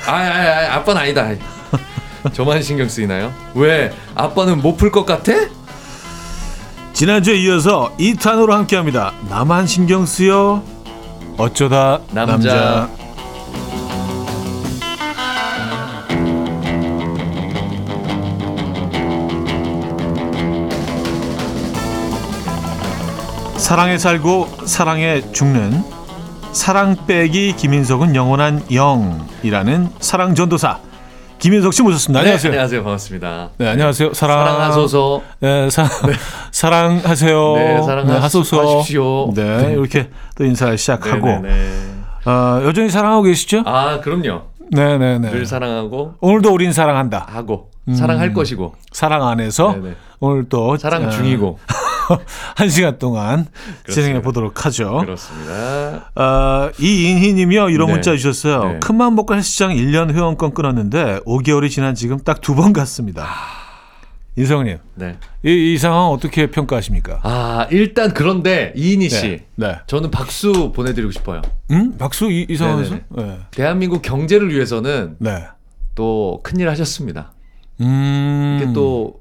아, 0.05 0.12
아, 0.12 0.13
아 0.13 0.75
아빠는 0.75 1.01
아니다. 1.01 1.29
저만 2.34 2.62
신경 2.62 2.88
쓰이나요? 2.88 3.34
왜? 3.55 3.91
아빠는 4.15 4.62
못 4.62 4.77
풀 4.77 4.91
것 4.91 5.05
같아? 5.05 5.34
지난주에 7.00 7.38
이어서 7.38 7.96
2탄으로 7.98 8.50
함께합니다. 8.50 9.13
나만 9.29 9.68
신경 9.68 10.06
쓰여 10.06 10.62
어쩌다 11.38 12.02
남자. 12.12 12.34
남자. 12.34 12.89
사랑에 23.56 23.97
살고 23.97 24.50
사랑에 24.65 25.21
죽는 25.32 25.82
사랑 26.52 26.97
빼기 27.08 27.56
김인석은 27.56 28.13
영원한 28.13 28.62
영이라는 28.69 29.88
사랑 30.02 30.36
전도사 30.36 30.88
김인석 31.39 31.73
씨 31.73 31.82
모셨습니다. 31.84 32.19
안녕하세요. 32.19 32.52
네, 32.52 32.58
안녕하세요. 32.58 32.84
반갑습니다. 32.84 33.49
네, 33.58 33.67
안녕하세요. 33.69 34.13
사랑 34.13 34.39
사랑하소서. 34.45 35.21
네, 35.39 35.69
사, 35.69 35.88
사랑하세요. 36.52 37.54
네, 37.56 37.82
사랑하소서. 37.82 38.80
하십시오. 38.80 39.32
네, 39.34 39.71
이렇게 39.71 40.10
또 40.36 40.43
인사를 40.43 40.78
시작하고 40.78 41.25
네네네. 41.25 41.69
어, 42.25 42.62
여전히 42.65 42.89
사랑하고 42.89 43.23
계시죠? 43.23 43.63
아, 43.65 44.02
그럼요. 44.02 44.41
네, 44.71 44.97
네, 44.97 45.17
네. 45.17 45.32
늘 45.32 45.45
사랑하고 45.45 46.15
오늘도 46.19 46.52
우린 46.54 46.73
사랑한다. 46.73 47.25
하고 47.30 47.71
사랑할 47.95 48.34
것이고 48.34 48.75
사랑 48.91 49.25
안에서 49.28 49.71
네네. 49.73 49.95
오늘 50.19 50.49
또 50.49 50.75
사랑 50.78 51.06
어, 51.06 51.10
중이고 51.10 51.58
한 52.56 52.69
시간 52.69 52.98
동안 52.98 53.45
그렇습니다. 53.84 53.91
진행해 53.93 54.22
보도록 54.22 54.65
하죠. 54.65 55.00
그렇습니다. 55.02 56.12
어, 56.15 56.72
이인희님이요 56.80 57.69
이런 57.69 57.88
네. 57.88 57.93
문자 57.93 58.15
주셨어요. 58.15 58.63
네. 58.74 58.80
큰맘 58.80 59.15
먹고 59.15 59.36
헬스장 59.36 59.72
1년 59.72 60.13
회원권 60.13 60.54
끊었는데 60.54 61.19
5개월이 61.26 61.69
지난 61.69 61.95
지금 61.95 62.19
딱 62.19 62.41
두 62.41 62.56
번 62.56 62.74
갔습니다. 62.74 63.28
인성님, 64.36 64.78
네. 64.95 65.17
이, 65.43 65.74
이 65.74 65.78
상황 65.78 66.08
어떻게 66.12 66.50
평가하십니까? 66.50 67.19
아 67.24 67.67
일단 67.72 68.13
그런데 68.13 68.72
이인희 68.76 69.10
씨, 69.10 69.22
네. 69.28 69.67
네. 69.67 69.76
저는 69.88 70.12
박수 70.12 70.72
보내드리고 70.74 71.12
싶어요. 71.12 71.41
음? 71.72 71.98
박수 71.98 72.32
이, 72.32 72.45
이 72.50 72.56
상황에서? 72.56 72.95
네. 73.10 73.39
대한민국 73.52 74.02
경제를 74.02 74.54
위해서는 74.54 75.15
네. 75.19 75.43
또 75.95 76.39
큰일 76.43 76.69
하셨습니다. 76.69 77.34
음. 77.82 78.60
이게 78.62 78.72
또 78.74 79.19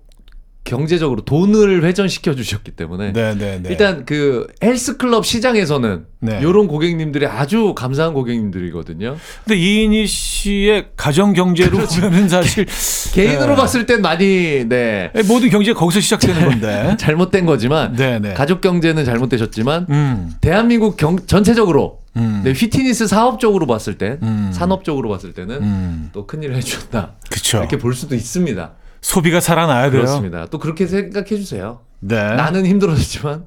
경제적으로 0.69 1.23
돈을 1.23 1.83
회전시켜 1.83 2.35
주셨기 2.35 2.73
때문에 2.73 3.13
네, 3.15 3.35
네, 3.35 3.59
네. 3.63 3.71
일단 3.71 4.05
그 4.05 4.47
헬스클럽 4.63 5.25
시장에서는 5.25 6.05
네. 6.21 6.41
이런 6.43 6.69
고객님들이 6.69 7.27
아주 7.27 7.73
감사한 7.75 8.13
고객님들이거든요. 8.13 9.17
근데 9.45 9.59
이인희 9.59 10.07
씨의 10.07 10.89
가정 10.95 11.33
경제로 11.33 11.79
보면은 11.79 12.29
사실 12.29 12.67
개인으로 13.15 13.51
네. 13.51 13.57
봤을 13.57 13.87
땐 13.87 14.03
많이 14.03 14.67
네 14.69 15.11
모든 15.27 15.49
경제가 15.49 15.79
거기서 15.81 16.01
시작되는 16.01 16.45
건데. 16.45 16.97
잘못된 17.01 17.47
거지만 17.47 17.95
네, 17.97 18.19
네. 18.19 18.35
가족 18.35 18.61
경제는 18.61 19.07
잘못되셨지만 19.07 19.87
음. 19.89 20.33
대한민국 20.43 20.99
경, 20.99 21.17
전체적으로 21.27 22.01
음. 22.17 22.43
네, 22.45 22.53
휘트니스 22.53 23.07
사업적으로 23.07 23.67
봤을 23.67 23.97
때 23.97 24.19
음. 24.23 24.51
산업적으로 24.53 25.09
봤을 25.09 25.33
때는 25.33 25.63
음. 25.63 26.11
또 26.13 26.27
큰일을 26.27 26.57
해주셨다 26.57 27.15
그쵸. 27.31 27.59
이렇게 27.59 27.79
볼 27.79 27.95
수도 27.95 28.15
있습니다. 28.15 28.73
소비가 29.01 29.41
살아나야 29.41 29.91
돼요. 29.91 30.03
그렇습니다. 30.03 30.47
또 30.47 30.59
그렇게 30.59 30.87
생각해 30.87 31.27
주세요. 31.27 31.81
네. 32.01 32.17
나는 32.17 32.67
힘들어졌지만 32.67 33.47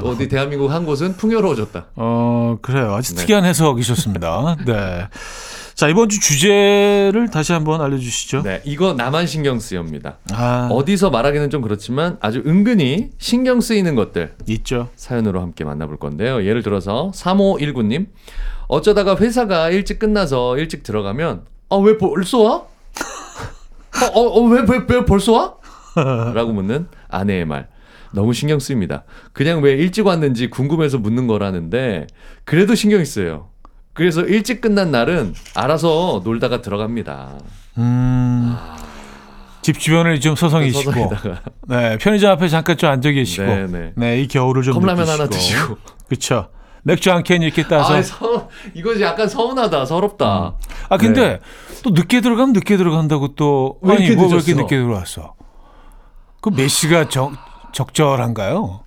또 0.00 0.08
어디 0.08 0.28
대한민국 0.28 0.70
한 0.70 0.84
곳은 0.84 1.16
풍요로워졌다. 1.16 1.86
어, 1.96 2.58
그래요. 2.62 2.94
아주 2.94 3.14
네. 3.14 3.20
특이한 3.22 3.44
해석이셨습니다. 3.44 4.56
네. 4.66 5.08
자, 5.74 5.88
이번 5.88 6.08
주 6.10 6.20
주제를 6.20 7.30
다시 7.32 7.52
한번 7.52 7.80
알려주시죠. 7.80 8.42
네, 8.42 8.60
이거 8.64 8.92
나만 8.92 9.26
신경 9.26 9.58
쓰여입니다. 9.58 10.18
아, 10.32 10.68
어디서 10.70 11.10
말하기는 11.10 11.48
좀 11.50 11.62
그렇지만 11.62 12.18
아주 12.20 12.42
은근히 12.46 13.10
신경 13.18 13.60
쓰이는 13.60 13.94
것들 13.94 14.34
있죠. 14.48 14.90
사연으로 14.96 15.40
함께 15.40 15.64
만나볼 15.64 15.96
건데요. 15.96 16.44
예를 16.44 16.62
들어서 16.62 17.10
3519님 17.14 18.06
어쩌다가 18.68 19.16
회사가 19.16 19.70
일찍 19.70 19.98
끝나서 19.98 20.58
일찍 20.58 20.82
들어가면 20.82 21.42
아왜 21.70 21.96
벌써 21.98 22.38
와? 22.42 22.62
어 24.00 24.18
어 24.18 24.42
왜 24.48 24.60
왜, 24.68 24.80
왜 24.88 25.04
벌써 25.04 25.32
와? 25.32 25.54
라고 26.34 26.52
묻는 26.52 26.86
아내의 27.08 27.44
말 27.44 27.68
너무 28.12 28.32
신경 28.32 28.58
쓰입니다. 28.58 29.04
그냥 29.32 29.62
왜 29.62 29.72
일찍 29.72 30.06
왔는지 30.06 30.50
궁금해서 30.50 30.98
묻는 30.98 31.26
거라는데 31.26 32.06
그래도 32.44 32.74
신경이 32.74 33.04
쓰여요. 33.04 33.48
그래서 33.94 34.22
일찍 34.22 34.60
끝난 34.60 34.90
날은 34.90 35.34
알아서 35.54 36.22
놀다가 36.24 36.62
들어갑니다. 36.62 37.38
음, 37.78 38.54
집 39.62 39.78
주변을 39.78 40.20
좀 40.20 40.34
서성이시고, 40.34 40.92
서성이다가 40.92 41.42
네, 41.68 41.98
편의점 41.98 42.32
앞에 42.32 42.48
잠깐 42.48 42.76
좀 42.76 42.90
앉아 42.90 43.10
계시고, 43.10 43.44
네, 43.44 43.66
네, 43.66 43.92
네. 43.96 44.20
이 44.22 44.28
겨울을 44.28 44.62
좀 44.62 44.74
컵라면 44.74 45.04
느끼시고. 45.04 45.12
하나 45.22 45.28
드시고. 45.30 45.76
그쵸. 46.08 46.48
맥주 46.82 47.10
한 47.12 47.22
캔 47.22 47.42
이렇게 47.42 47.62
따서. 47.66 47.94
아, 47.94 48.02
서, 48.02 48.48
이거 48.74 48.98
약간 49.00 49.28
서운하다, 49.28 49.84
서럽다. 49.86 50.54
아 50.88 50.96
근데 50.96 51.20
네. 51.28 51.38
또 51.82 51.90
늦게 51.90 52.20
들어가면 52.20 52.52
늦게 52.52 52.76
들어간다고 52.76 53.34
또 53.34 53.78
왜 53.82 53.94
아니 53.94 54.04
이렇게 54.06 54.16
뭐왜 54.20 54.34
이렇게? 54.36 54.54
늦게 54.54 54.76
들어왔어? 54.78 55.34
그 56.40 56.50
몇 56.50 56.68
시가 56.68 57.08
적 57.08 57.32
적절한가요? 57.72 58.80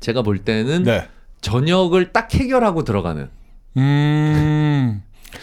제가 0.00 0.22
볼 0.22 0.38
때는 0.38 0.84
네. 0.84 1.08
저녁을 1.40 2.12
딱 2.12 2.32
해결하고 2.34 2.84
들어가는 2.84 3.28
음. 3.76 5.02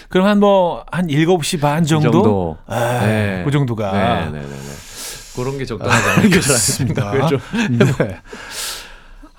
그럼 0.09 0.27
한 0.27 0.39
뭐 0.39 0.83
한 0.91 1.07
7시 1.07 1.59
반 1.61 1.83
정도? 1.85 2.07
이 2.07 2.11
정도. 2.11 2.57
아, 2.67 3.05
네. 3.05 3.41
그 3.45 3.51
정도가. 3.51 3.91
네, 3.91 4.31
네, 4.31 4.39
네, 4.39 4.47
네. 4.47 4.57
그런 5.35 5.57
게 5.57 5.65
적당하지 5.65 6.09
않을까. 6.09 6.41
생각을 6.41 7.27
좀. 7.27 7.39
네. 7.77 8.19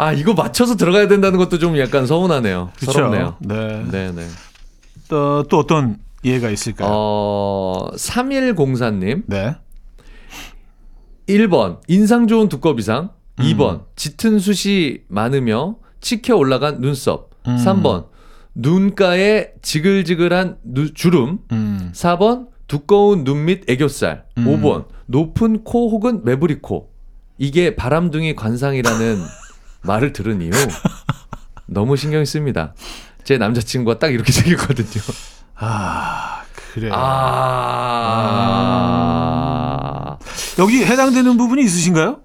아, 0.00 0.12
이거 0.12 0.32
맞춰서 0.32 0.76
들어가야 0.76 1.08
된다는 1.08 1.38
것도 1.38 1.58
좀 1.58 1.76
약간 1.78 2.06
서운하네요. 2.06 2.70
그렇죠. 2.76 2.92
서럽네요. 2.92 3.36
네. 3.40 3.84
네, 3.90 4.12
네. 4.12 4.26
또, 5.08 5.42
또 5.44 5.58
어떤 5.58 5.98
예가 6.24 6.50
있을까요? 6.50 6.88
어, 6.90 7.88
3104님. 7.96 9.24
네. 9.26 9.56
1번 11.28 11.80
인상 11.88 12.26
좋은 12.28 12.48
두꺼비상, 12.48 13.10
음. 13.40 13.44
2번 13.44 13.84
짙은 13.96 14.38
숱이 14.38 15.00
많으며 15.08 15.76
치켜 16.00 16.36
올라간 16.36 16.80
눈썹, 16.80 17.30
음. 17.48 17.56
3번 17.56 18.06
눈가에 18.54 19.48
지글지글한 19.62 20.58
누- 20.62 20.94
주름, 20.94 21.40
음. 21.52 21.90
4번 21.92 22.46
두꺼운 22.68 23.24
눈 23.24 23.46
밑 23.46 23.68
애교살, 23.68 24.24
음. 24.38 24.44
5번 24.46 24.86
높은 25.06 25.64
코 25.64 25.90
혹은 25.90 26.22
매부리 26.24 26.60
코. 26.62 26.90
이게 27.36 27.74
바람둥이 27.76 28.34
관상이라는 28.36 29.18
말을 29.82 30.12
들은 30.12 30.40
이후 30.42 30.52
너무 31.66 31.96
신경이 31.96 32.26
씁니다. 32.26 32.74
제 33.24 33.38
남자친구가 33.38 33.98
딱 33.98 34.12
이렇게 34.12 34.32
생겼거든요. 34.32 35.02
아 35.56 36.42
그래. 36.72 36.88
아. 38.48 40.18
여기 40.58 40.84
해당되는 40.84 41.36
부분이 41.36 41.62
있으신가요? 41.62 42.20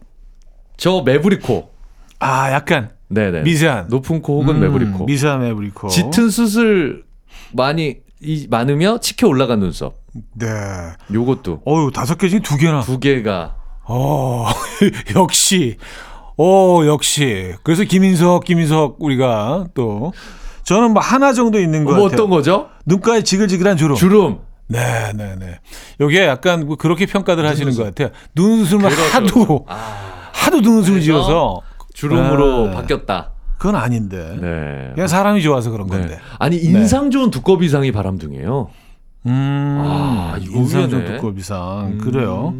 저 0.78 1.02
매부리 1.06 1.40
코. 1.40 1.72
아 2.20 2.52
약간 2.52 2.90
네네. 3.10 3.42
미세한 3.44 3.88
높은 3.90 4.22
코 4.22 4.42
혹은 4.42 4.56
음, 4.56 4.62
매부리 4.62 4.86
코. 4.92 5.06
미세한 5.06 5.42
매부리 5.42 5.72
코. 5.72 5.88
짙은 5.90 6.30
수술 6.30 7.06
많이 7.52 7.98
이, 8.22 8.48
많으며 8.50 9.00
치켜 9.00 9.28
올라간 9.28 9.60
눈썹. 9.60 10.02
네. 10.34 10.48
요것도 11.14 11.64
어유 11.68 11.92
다섯 11.94 12.18
개 12.18 12.30
중에 12.30 12.40
두 12.40 12.58
개나. 12.58 12.82
두 12.82 13.00
개가 13.00 13.56
어 13.84 14.48
역시. 15.16 15.78
어 16.38 16.82
역시. 16.86 17.54
그래서 17.64 17.84
김인석 17.84 18.44
김인석 18.46 18.98
우리가 19.00 19.68
또 19.74 20.14
저는 20.64 20.92
뭐 20.92 21.02
하나 21.02 21.34
정도 21.34 21.60
있는 21.60 21.84
것뭐 21.86 22.04
같아요. 22.04 22.14
어떤 22.16 22.30
거죠? 22.30 22.70
눈가에 22.86 23.24
지글지글한 23.24 23.78
주름. 23.78 23.96
주름. 23.96 24.40
네, 24.68 25.12
네, 25.14 25.36
네. 25.38 25.60
요게 26.00 26.26
약간 26.26 26.66
뭐 26.66 26.78
그렇게 26.78 27.06
평가들 27.06 27.46
하시는 27.46 27.76
것 27.76 27.84
같아요. 27.84 28.10
눈웃음을 28.36 28.90
그렇죠. 28.90 29.04
하도 29.18 29.66
아, 29.68 30.30
하도 30.32 30.62
눈웃음을 30.62 31.02
지어서 31.02 31.60
주름으로 31.94 32.68
네. 32.68 32.74
바뀌었다. 32.74 33.32
그건 33.58 33.76
아닌데. 33.76 34.18
네. 34.42 34.92
그냥 34.94 35.08
사람이 35.08 35.42
좋아서 35.42 35.70
그런 35.70 35.88
네. 35.88 35.98
건데. 35.98 36.20
아니 36.40 36.58
인상 36.58 37.12
좋은 37.12 37.30
두꺼비상이 37.30 37.92
바람둥이에요. 37.92 38.70
음. 39.26 39.78
아, 39.86 40.36
인상 40.42 40.90
좀 40.90 41.00
의외네. 41.02 41.18
두꺼비상. 41.18 41.98
그래요. 42.00 42.56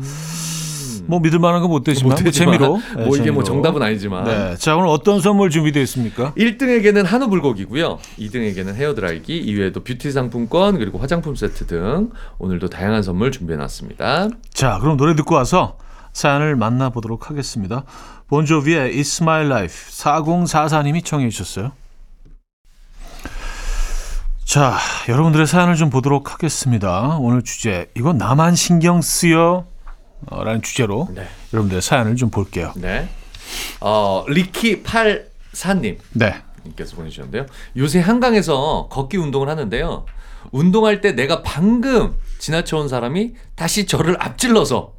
음. 1.04 1.06
뭐 1.10 1.20
믿을 1.20 1.40
만한 1.40 1.62
건 1.62 1.70
못 1.70 1.84
되지만 1.84 2.18
뭐 2.22 2.32
재미로. 2.32 2.82
네, 2.96 3.06
뭐 3.06 3.18
이게 3.18 3.32
뭐 3.32 3.44
재미로. 3.44 3.44
정답은 3.44 3.82
아니지만. 3.82 4.24
네. 4.26 4.56
자, 4.58 4.76
오늘 4.76 4.88
어떤 4.90 5.20
선물 5.22 5.50
준비되어 5.50 5.82
있습니까? 5.84 6.34
1등에게는 6.38 7.04
한우 7.06 7.30
불고기고요. 7.30 8.00
2등에게는 8.20 8.76
헤어 8.76 8.94
드라이기, 8.94 9.38
이외에도 9.38 9.84
뷰티 9.84 10.12
상품권 10.12 10.78
그리고 10.80 10.98
화장품 11.00 11.36
세트 11.36 11.68
등 11.68 12.12
오늘도 12.40 12.70
다양한 12.70 13.02
선물 13.04 13.32
준비해 13.32 13.58
놨습니다. 13.58 14.30
자, 14.54 14.78
그럼 14.80 14.98
노래 14.98 15.16
듣고 15.16 15.36
와서 15.36 15.78
사연을 16.14 16.56
만나보도록 16.56 17.30
하겠습니다. 17.30 17.84
본조비의 18.28 18.96
It's 18.96 19.22
My 19.22 19.46
Life 19.46 19.90
4044님이 19.92 21.04
청해 21.04 21.30
주셨어요. 21.30 21.72
자, 24.46 24.78
여러분들의 25.10 25.48
사연을 25.48 25.76
좀 25.76 25.90
보도록 25.90 26.34
하겠습니다. 26.34 27.18
오늘 27.20 27.42
주제, 27.44 27.90
이거 27.96 28.14
나만 28.14 28.56
신경 28.56 29.02
쓰여? 29.02 29.66
어, 30.28 30.44
라는 30.44 30.62
주제로 30.62 31.08
네. 31.14 31.28
여러분들의 31.54 31.82
사연을 31.82 32.16
좀 32.16 32.30
볼게요. 32.30 32.74
네. 32.76 33.10
어, 33.80 34.26
리키84님 34.28 35.98
네. 36.14 36.36
님께서 36.66 36.96
보내주셨는데요. 36.96 37.46
요새 37.78 38.00
한강에서 38.00 38.88
걷기 38.90 39.18
운동을 39.18 39.50
하는데요. 39.50 40.06
운동할 40.52 41.02
때 41.02 41.14
내가 41.14 41.42
방금 41.42 42.16
지나쳐온 42.40 42.88
사람이 42.88 43.34
다시 43.56 43.86
저를 43.86 44.16
앞질러서 44.20 44.94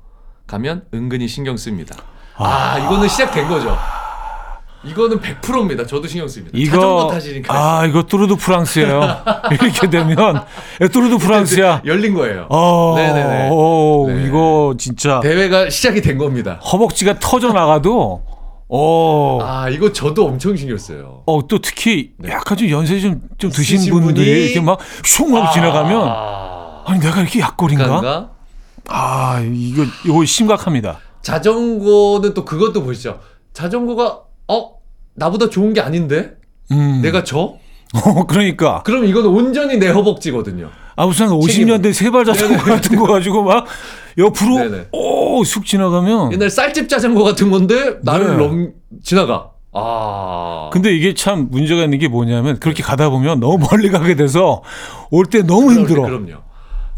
가면 0.46 0.86
은근히 0.92 1.28
신경 1.28 1.56
씁니다. 1.56 1.96
아, 2.36 2.78
이거는 2.78 3.08
시작된 3.08 3.48
거죠. 3.48 3.76
이거는 4.86 5.20
100%입니다. 5.20 5.86
저도 5.86 6.06
신경 6.06 6.28
씁니다. 6.28 6.56
자전거 6.58 7.08
타시니까 7.12 7.54
아, 7.54 7.86
이거 7.86 8.02
뚜르드 8.02 8.36
프랑스예요. 8.36 9.00
이렇게 9.52 9.88
되면 9.88 10.16
뚜르드 10.92 11.18
프랑스야. 11.18 11.82
열린 11.84 12.14
거예요. 12.14 12.46
어, 12.50 12.94
네네네. 12.96 13.48
오, 13.50 14.06
네. 14.08 14.24
이거 14.26 14.74
진짜 14.78 15.20
대회가 15.20 15.70
시작이 15.70 16.00
된 16.02 16.18
겁니다. 16.18 16.54
허벅지가 16.72 17.18
터져 17.18 17.52
나가도 17.52 18.22
어, 18.68 19.38
아, 19.42 19.68
이거 19.68 19.92
저도 19.92 20.26
엄청 20.26 20.56
신경 20.56 20.76
써요. 20.78 21.22
어, 21.26 21.46
또 21.46 21.60
특히 21.60 22.12
약간 22.26 22.56
좀 22.56 22.68
연세 22.70 22.98
좀, 22.98 23.20
좀 23.38 23.50
드신 23.50 23.90
분들이 23.92 24.26
분이 24.26 24.44
이렇게 24.44 24.60
막슝 24.60 25.36
하고 25.36 25.52
지나가면 25.52 26.02
아, 26.08 26.82
아니 26.86 27.00
내가 27.00 27.20
이렇게 27.20 27.40
약골인가? 27.40 28.30
아, 28.88 29.40
이거 29.40 29.84
이거 30.04 30.24
심각합니다. 30.24 30.98
자전거는 31.22 32.34
또 32.34 32.44
그것도 32.44 32.82
보시죠. 32.82 33.20
자전거가 33.52 34.23
어 34.48 34.70
나보다 35.14 35.48
좋은 35.50 35.72
게 35.72 35.80
아닌데 35.80 36.32
음. 36.70 37.00
내가 37.02 37.24
져? 37.24 37.54
어, 37.94 38.26
그러니까 38.26 38.82
그럼 38.82 39.04
이거는 39.04 39.28
온전히 39.30 39.76
내 39.76 39.88
허벅지거든요. 39.88 40.70
아 40.96 41.06
무슨 41.06 41.28
50년대 41.28 41.92
세발 41.92 42.24
자전거. 42.24 42.62
같은 42.64 42.96
거 42.96 43.06
가지고 43.06 43.42
막 43.44 43.66
옆으로. 44.18 44.84
오쑥 44.92 45.64
지나가면 45.66 46.32
옛날 46.32 46.50
쌀집 46.50 46.88
자전거 46.88 47.22
같은 47.22 47.50
건데 47.50 47.96
나를 48.02 48.36
네. 48.36 48.36
넘 48.36 48.72
지나가. 49.02 49.50
아. 49.72 50.70
근데 50.72 50.94
이게 50.94 51.14
참 51.14 51.48
문제가 51.50 51.82
있는 51.82 51.98
게 51.98 52.06
뭐냐면 52.08 52.60
그렇게 52.60 52.82
가다 52.82 53.10
보면 53.10 53.40
너무 53.40 53.58
멀리 53.58 53.90
가게 53.90 54.14
돼서 54.14 54.62
올 55.10 55.26
때 55.26 55.42
너무 55.42 55.72
힘들어. 55.72 56.02
그럼요. 56.02 56.30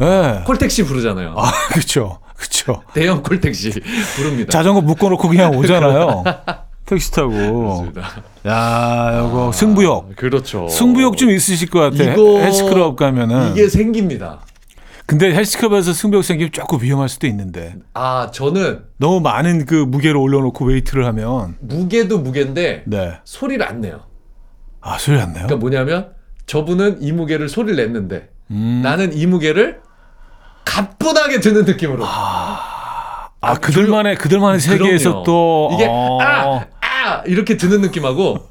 예. 0.02 0.42
콜택시 0.44 0.84
부르잖아요. 0.84 1.34
아, 1.38 1.50
그렇죠. 1.70 2.18
그렇죠. 2.36 2.82
대형 2.92 3.22
콜택시 3.22 3.70
부릅니다. 4.16 4.50
자전거 4.50 4.82
묶어 4.82 5.08
놓고 5.08 5.26
그냥 5.28 5.56
오잖아요. 5.56 6.22
택시 6.86 7.10
타고. 7.10 7.88
야, 8.46 9.26
이거 9.28 9.50
승부욕. 9.52 10.14
그렇죠. 10.16 10.68
승부욕 10.68 11.16
좀 11.16 11.30
있으실 11.30 11.68
것 11.68 11.80
같아. 11.80 12.04
이거- 12.12 12.38
헬스클럽 12.38 12.96
가면은. 12.96 13.52
이게 13.52 13.68
생깁니다. 13.68 14.40
근데 15.04 15.32
헬스클럽에서 15.34 15.92
승부욕 15.92 16.24
생기면 16.24 16.52
조금 16.52 16.80
위험할 16.82 17.08
수도 17.08 17.26
있는데. 17.28 17.74
아 17.94 18.30
저는 18.32 18.84
너무 18.98 19.20
많은 19.20 19.64
그 19.66 19.74
무게를 19.74 20.16
올려놓고 20.16 20.64
웨이트를 20.64 21.04
하면. 21.06 21.56
무게도 21.60 22.18
무게인데 22.20 22.84
네. 22.86 23.12
소리를 23.24 23.64
안 23.66 23.80
내요. 23.80 24.00
아, 24.80 24.98
소리 24.98 25.16
안 25.16 25.28
나요? 25.32 25.46
그러니까 25.46 25.56
뭐냐면 25.56 26.10
저분은 26.46 27.02
이 27.02 27.12
무게를 27.12 27.48
소리를 27.48 27.76
냈는데 27.76 28.28
음. 28.52 28.80
나는 28.82 29.12
이 29.16 29.26
무게를 29.26 29.80
가뿐하게 30.64 31.40
드는 31.40 31.64
느낌으로. 31.64 32.04
아, 32.04 33.54
그들만의, 33.60 34.16
그들만의 34.16 34.58
세계에서 34.58 35.10
그럼요. 35.10 35.24
또. 35.24 35.70
이게 35.74 35.86
어. 35.88 36.18
아, 36.20 36.64
아 37.06 37.22
이렇게 37.26 37.56
드는 37.56 37.80
느낌하고 37.82 38.48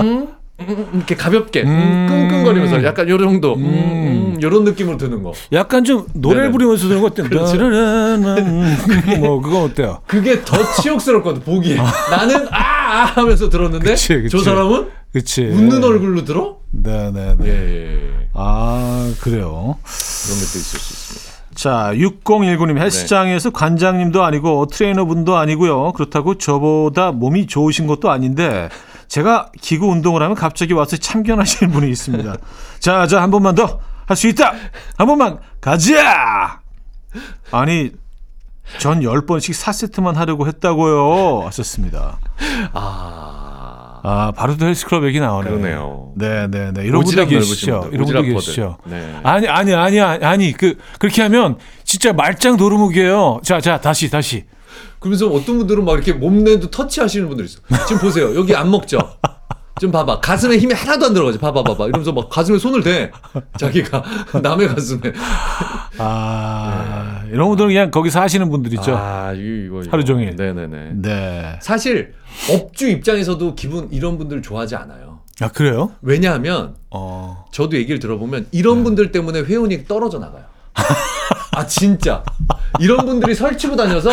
음, 0.00 0.28
음, 0.60 0.90
이렇게 0.94 1.14
가볍게 1.14 1.62
음, 1.62 1.68
음. 1.68 2.06
끙끙거리면서 2.08 2.84
약간 2.84 3.08
요 3.08 3.16
정도 3.18 3.54
음, 3.54 3.64
음. 3.64 4.32
음, 4.34 4.42
요런 4.42 4.64
느낌으로 4.64 4.96
드는 4.96 5.22
거. 5.22 5.32
약간 5.52 5.84
좀 5.84 6.06
노래를 6.14 6.44
네네. 6.44 6.52
부르면서 6.52 6.88
드는 6.88 7.00
거 7.00 7.06
어때요? 7.08 7.26
그렇죠. 7.30 7.58
뭐, 9.20 9.40
그건 9.40 9.62
어때요? 9.62 10.00
그게 10.06 10.42
더 10.44 10.56
치욕스럽거든 10.82 11.42
보기에. 11.42 11.76
나는 12.10 12.48
아, 12.50 12.58
아 12.92 13.04
하면서 13.04 13.48
들었는데 13.48 13.88
그치, 13.88 14.14
그치. 14.22 14.28
저 14.36 14.42
사람은 14.42 14.88
그치. 15.12 15.42
웃는 15.44 15.82
얼굴로 15.84 16.24
들어? 16.24 16.58
네네네. 16.72 17.44
예, 17.44 17.50
예, 17.50 17.94
예. 17.94 18.28
아, 18.34 19.12
그래요. 19.20 19.76
그런 19.82 20.38
것도 20.38 20.58
있을 20.58 20.80
수 20.80 20.92
있습니다. 20.94 21.21
자, 21.54 21.90
6019님 21.94 22.74
네. 22.74 22.80
헬스장에서 22.82 23.50
관장님도 23.50 24.22
아니고 24.24 24.66
트레이너분도 24.66 25.36
아니고요. 25.36 25.92
그렇다고 25.92 26.36
저보다 26.38 27.12
몸이 27.12 27.46
좋으신 27.46 27.86
것도 27.86 28.10
아닌데 28.10 28.68
제가 29.08 29.50
기구 29.60 29.88
운동을 29.88 30.22
하면 30.22 30.34
갑자기 30.34 30.72
와서 30.72 30.96
참견하시는 30.96 31.72
분이 31.72 31.90
있습니다. 31.90 32.36
자, 32.80 33.06
자, 33.06 33.22
한 33.22 33.30
번만 33.30 33.54
더 33.54 33.80
할 34.06 34.16
수 34.16 34.28
있다. 34.28 34.52
한 34.98 35.06
번만 35.06 35.38
가자. 35.60 36.60
아니, 37.50 37.92
전 38.78 39.00
10번씩 39.00 39.54
4세트만 39.54 40.14
하려고 40.14 40.46
했다고요. 40.46 41.46
하셨습니다. 41.46 42.18
아, 42.72 43.41
아, 44.02 44.32
바로 44.34 44.56
또 44.56 44.66
헬스클럽 44.66 45.04
얘기 45.04 45.20
나오네. 45.20 45.48
그러네요. 45.48 46.12
네, 46.16 46.48
네, 46.48 46.72
네. 46.72 46.84
이런 46.84 47.04
분들 47.04 47.26
계시죠. 47.26 47.88
이런 47.92 48.06
분들 48.06 48.34
계시죠. 48.34 48.78
네. 48.84 49.20
아니, 49.22 49.46
아니, 49.46 49.72
아니, 49.74 50.00
아니, 50.00 50.24
아니, 50.24 50.52
그, 50.52 50.74
그렇게 50.98 51.22
하면 51.22 51.56
진짜 51.84 52.12
말짱 52.12 52.56
도루묵이에요. 52.56 53.40
자, 53.44 53.60
자, 53.60 53.80
다시, 53.80 54.10
다시. 54.10 54.44
그러면서 54.98 55.28
어떤 55.28 55.58
분들은 55.58 55.84
막 55.84 55.94
이렇게 55.94 56.12
몸내도 56.12 56.70
터치하시는 56.70 57.28
분들 57.28 57.44
있어. 57.44 57.60
지금 57.86 58.00
보세요. 58.02 58.34
여기 58.36 58.54
안 58.54 58.70
먹죠. 58.70 58.98
좀 59.80 59.90
봐봐. 59.90 60.20
가슴에 60.20 60.58
힘이 60.58 60.74
하나도 60.74 61.06
안 61.06 61.14
들어가지. 61.14 61.38
봐봐, 61.38 61.62
봐봐. 61.64 61.86
이러면서 61.86 62.12
막 62.12 62.28
가슴에 62.28 62.58
손을 62.58 62.82
대. 62.82 63.10
자기가 63.58 64.02
남의 64.42 64.68
가슴에. 64.68 65.00
아, 65.98 67.22
이런 67.30 67.48
분들은 67.48 67.68
그냥 67.70 67.90
거기서 67.90 68.20
하시는 68.20 68.48
분들 68.50 68.72
있죠. 68.74 68.94
아, 68.96 69.32
이거, 69.32 69.80
이거. 69.80 69.90
하루 69.90 70.04
종일. 70.04 70.36
네네네. 70.36 70.90
네. 70.96 71.58
사실 71.62 72.14
업주 72.50 72.88
입장에서도 72.88 73.54
기분 73.54 73.88
이런 73.90 74.18
분들 74.18 74.42
좋아하지 74.42 74.76
않아요. 74.76 75.20
아, 75.40 75.48
그래요? 75.48 75.90
왜냐하면 76.02 76.76
어. 76.90 77.44
저도 77.52 77.76
얘기를 77.76 77.98
들어보면 77.98 78.46
이런 78.52 78.78
네. 78.78 78.84
분들 78.84 79.10
때문에 79.12 79.40
회원이 79.42 79.86
떨어져 79.86 80.18
나가요. 80.18 80.44
아 81.54 81.66
진짜 81.66 82.22
이런 82.80 83.04
분들이 83.04 83.34
설치고 83.34 83.76
다녀서 83.76 84.10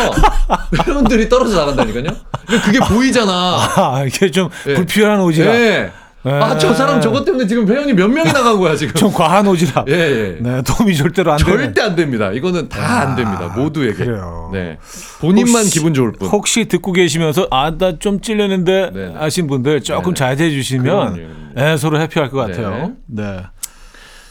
회원들이 0.86 1.28
떨어져 1.28 1.56
나간다니까요. 1.58 2.04
그러니까 2.46 2.66
그게 2.66 2.78
보이잖아. 2.80 3.32
아, 3.76 4.04
이게 4.06 4.30
좀 4.30 4.48
예. 4.66 4.74
불필요한 4.74 5.20
오지랖. 5.20 5.44
네. 5.44 5.92
아저 6.22 6.74
사람 6.74 7.00
저것 7.00 7.24
때문에 7.24 7.46
지금 7.46 7.66
회원이 7.66 7.94
몇 7.94 8.06
명이 8.08 8.30
나간 8.30 8.58
거야 8.58 8.76
지금. 8.76 8.92
좀 8.92 9.10
과한 9.10 9.46
오지랖. 9.46 9.88
예 9.88 9.94
예. 9.94 10.36
네, 10.38 10.60
도움이 10.62 10.94
절대로 10.94 11.32
안 11.32 11.38
되는. 11.38 11.56
절대 11.58 11.80
안 11.80 11.96
됩니다. 11.96 12.30
이거는 12.30 12.68
다 12.68 13.00
안 13.00 13.16
됩니다. 13.16 13.54
모두에게. 13.56 14.04
그래요. 14.04 14.50
네. 14.52 14.76
본인만 15.20 15.62
혹시- 15.62 15.70
기분 15.78 15.94
좋을 15.94 16.12
뿐. 16.12 16.28
혹시 16.28 16.66
듣고 16.66 16.92
계시면서 16.92 17.48
아 17.50 17.70
나 17.70 17.98
좀 17.98 18.20
찔렸는데 18.20 18.90
네네. 18.92 19.14
하신 19.16 19.46
분들 19.46 19.82
조금. 19.82 20.14
자제해 20.14 20.50
주시면 20.50 20.84
그럼요, 20.84 21.14
그럼요. 21.54 21.70
예, 21.72 21.76
서로 21.78 21.98
해피할 22.00 22.28
것 22.28 22.36
같아요. 22.36 22.70
네네. 22.70 22.92
네. 23.06 23.42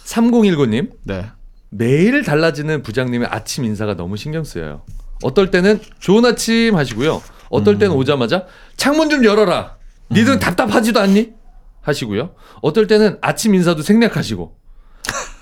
3019님. 0.06 0.90
네. 1.06 1.26
매일 1.70 2.24
달라지는 2.24 2.82
부장님의 2.82 3.28
아침 3.32 3.64
인사가 3.66 3.96
너무 3.96 4.18
신경 4.18 4.44
쓰여요. 4.44 4.84
어떨 5.24 5.52
때는 5.52 5.80
좋은 6.00 6.26
아침 6.26 6.76
하시고요. 6.76 7.22
어떨 7.50 7.78
때는 7.78 7.96
음. 7.96 8.00
오자마자 8.00 8.46
창문 8.78 9.10
좀 9.10 9.24
열어라. 9.24 9.78
니들은 10.12 10.40
답답하지도 10.40 11.00
않니? 11.00 11.34
하시고요. 11.82 12.32
어떨 12.62 12.88
때는 12.88 13.18
아침 13.22 13.56
인사도 13.56 13.82
생략하시고 13.82 14.58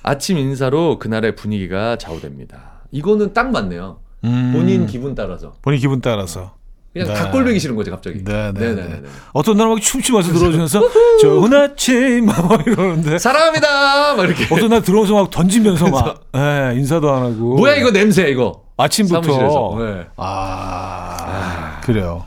아침 0.03 0.37
인사로 0.37 0.99
그날의 0.99 1.35
분위기가 1.35 1.97
좌우됩니다. 1.97 2.83
이거는 2.91 3.33
딱 3.33 3.51
맞네요. 3.51 4.01
음, 4.23 4.51
본인 4.53 4.85
기분 4.85 5.15
따라서 5.15 5.53
본인 5.61 5.79
기분 5.79 6.01
따라서. 6.01 6.56
그냥 6.97 7.13
네. 7.13 7.13
닭골뱅이 7.13 7.59
싫은 7.59 7.75
거지 7.75 7.89
갑자기. 7.89 8.23
네, 8.23 8.51
네, 8.53 8.59
네 8.59 8.75
네네. 8.75 8.87
네. 8.87 9.01
어떤 9.33 9.57
날은 9.57 9.71
막 9.71 9.81
춤추면서 9.81 10.33
들어오면서 10.33 10.81
좋은 11.21 11.53
아침 11.53 12.25
막 12.25 12.65
이러는데 12.65 13.17
사랑합니다. 13.17 14.15
막 14.15 14.25
이렇게. 14.25 14.45
어떤 14.53 14.69
날 14.69 14.81
들어오면서 14.81 15.13
막 15.13 15.29
던지면서 15.29 15.89
막 15.89 16.21
예, 16.35 16.75
인사도 16.75 17.11
안 17.11 17.23
하고 17.23 17.55
뭐야 17.57 17.75
이거 17.75 17.91
냄새 17.91 18.29
이거. 18.29 18.63
아침부터 18.77 19.21
사무실에서. 19.21 19.75
네. 19.79 20.07
아, 20.17 21.81
그래요. 21.83 22.25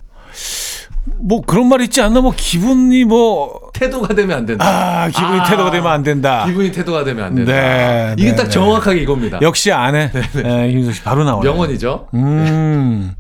뭐 1.23 1.43
그런 1.43 1.69
말 1.69 1.81
있지 1.83 2.01
않나? 2.01 2.21
뭐 2.21 2.33
기분이 2.37 3.05
뭐 3.05 3.71
태도가 3.73 4.15
되면 4.15 4.39
안 4.39 4.47
된다. 4.47 4.65
아, 4.65 5.09
기분이 5.09 5.41
아. 5.41 5.45
태도가 5.45 5.71
되면 5.71 5.91
안 5.91 6.03
된다. 6.03 6.45
기분이 6.47 6.73
태도가 6.73 7.05
되면 7.05 7.25
안 7.25 7.35
된다. 7.35 7.53
네, 7.53 8.15
이게 8.19 8.31
네, 8.31 8.37
딱 8.37 8.45
네. 8.45 8.51
정확하게 8.51 9.01
이겁니다. 9.01 9.39
역시 9.43 9.71
안에 9.73 10.11
예, 10.45 10.71
김석 10.71 10.95
씨 10.95 11.03
바로 11.03 11.25
나와요. 11.25 11.43
명언이죠. 11.43 12.09
음, 12.15 13.15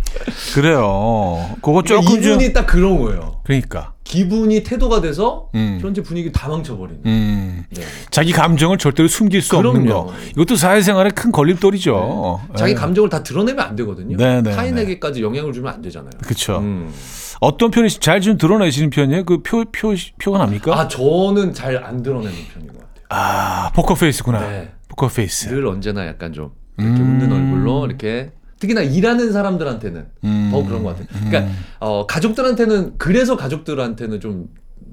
그래요. 0.54 1.50
그거 1.62 1.82
그러니까 1.82 2.02
조금 2.02 2.22
좀 2.22 2.32
이분이 2.32 2.52
딱 2.52 2.66
그런 2.66 2.98
거예요. 3.00 3.39
그러니까. 3.50 3.94
기분이 4.04 4.62
태도가 4.62 5.00
돼서 5.00 5.48
음. 5.56 5.78
현재 5.80 6.02
분위기 6.02 6.30
다 6.30 6.48
망쳐버리는. 6.48 7.02
음, 7.04 7.64
네. 7.70 7.82
자기 8.10 8.32
감정을 8.32 8.78
절대로 8.78 9.08
숨길 9.08 9.42
수 9.42 9.56
없는 9.56 9.84
그럼요. 9.84 10.06
거. 10.06 10.12
이것도 10.30 10.54
사회생활의 10.56 11.12
큰 11.12 11.32
걸림돌이죠. 11.32 12.40
자기 12.56 12.72
예. 12.72 12.74
감정을 12.74 13.08
다 13.10 13.22
드러내면 13.22 13.64
안 13.64 13.76
되거든요. 13.76 14.16
네, 14.16 14.40
네, 14.42 14.52
타인에게까지 14.52 15.22
영향을 15.22 15.52
주면 15.52 15.74
안 15.74 15.82
되잖아요. 15.82 16.10
그렇죠. 16.22 16.58
음. 16.58 16.92
어떤 17.40 17.70
편이 17.70 17.88
잘 17.90 18.20
좀 18.20 18.36
드러내시는 18.36 18.90
편이에요? 18.90 19.24
그 19.24 19.42
표 19.42 19.64
표 19.72 19.94
표가 20.22 20.38
납니까? 20.38 20.78
아 20.78 20.86
저는 20.88 21.52
잘 21.54 21.76
안 21.82 22.02
드러내는 22.02 22.34
편인 22.52 22.68
것 22.68 22.78
같아요. 22.78 23.04
아, 23.08 23.70
포커 23.74 23.94
페이스구나. 23.94 24.40
네. 24.40 24.72
포커 24.88 25.08
페이스. 25.08 25.48
늘 25.48 25.66
언제나 25.66 26.06
약간 26.06 26.32
좀 26.32 26.50
이렇게 26.78 27.00
음. 27.00 27.20
웃는 27.22 27.32
얼굴로 27.32 27.86
이렇게 27.86 28.30
특히나 28.60 28.82
일하는 28.82 29.32
사람들한테는 29.32 30.06
음. 30.24 30.48
더 30.52 30.62
그런 30.62 30.84
것 30.84 30.90
같아요. 30.96 31.06
그러니까 31.28 31.52
어, 31.80 32.06
가족들한테는 32.06 32.94
그래서 32.98 33.36
가족들한테는 33.36 34.20
좀 34.20 34.46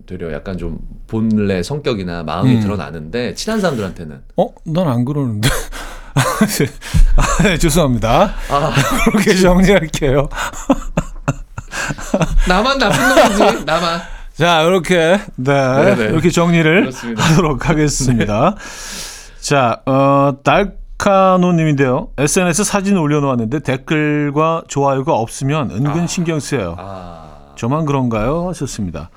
되려 0.07 0.31
약간 0.33 0.57
좀 0.57 0.79
본래 1.07 1.61
성격이나 1.61 2.23
마음이 2.23 2.55
음. 2.55 2.59
드러나는데 2.61 3.33
친한 3.35 3.59
사람들한테는 3.61 4.21
어, 4.37 4.47
난 4.65 4.87
안 4.87 5.05
그러는데. 5.05 5.49
아, 7.17 7.43
네, 7.43 7.57
죄송합니다. 7.57 8.33
아 8.49 8.73
그렇게 9.11 9.35
정리할게요. 9.35 10.29
나만 12.47 12.77
나쁜 12.79 12.97
놈이지 13.09 13.65
나만 13.65 13.99
자, 14.33 14.61
이렇게 14.63 15.19
네, 15.35 15.53
네네. 15.95 16.03
이렇게 16.11 16.29
정리를 16.29 16.81
그렇습니다. 16.81 17.23
하도록 17.23 17.69
하겠습니다. 17.69 18.55
자, 19.41 19.81
어, 19.85 20.37
달 20.43 20.76
카노님인데요. 20.97 22.09
SNS 22.17 22.63
사진 22.63 22.97
올려놓았는데 22.97 23.59
댓글과 23.59 24.63
좋아요가 24.67 25.13
없으면 25.13 25.71
은근 25.71 26.03
아. 26.03 26.07
신경 26.07 26.39
쓰여요. 26.39 26.75
아 26.77 27.53
저만 27.55 27.85
그런가요? 27.85 28.47
하셨습니다. 28.49 29.09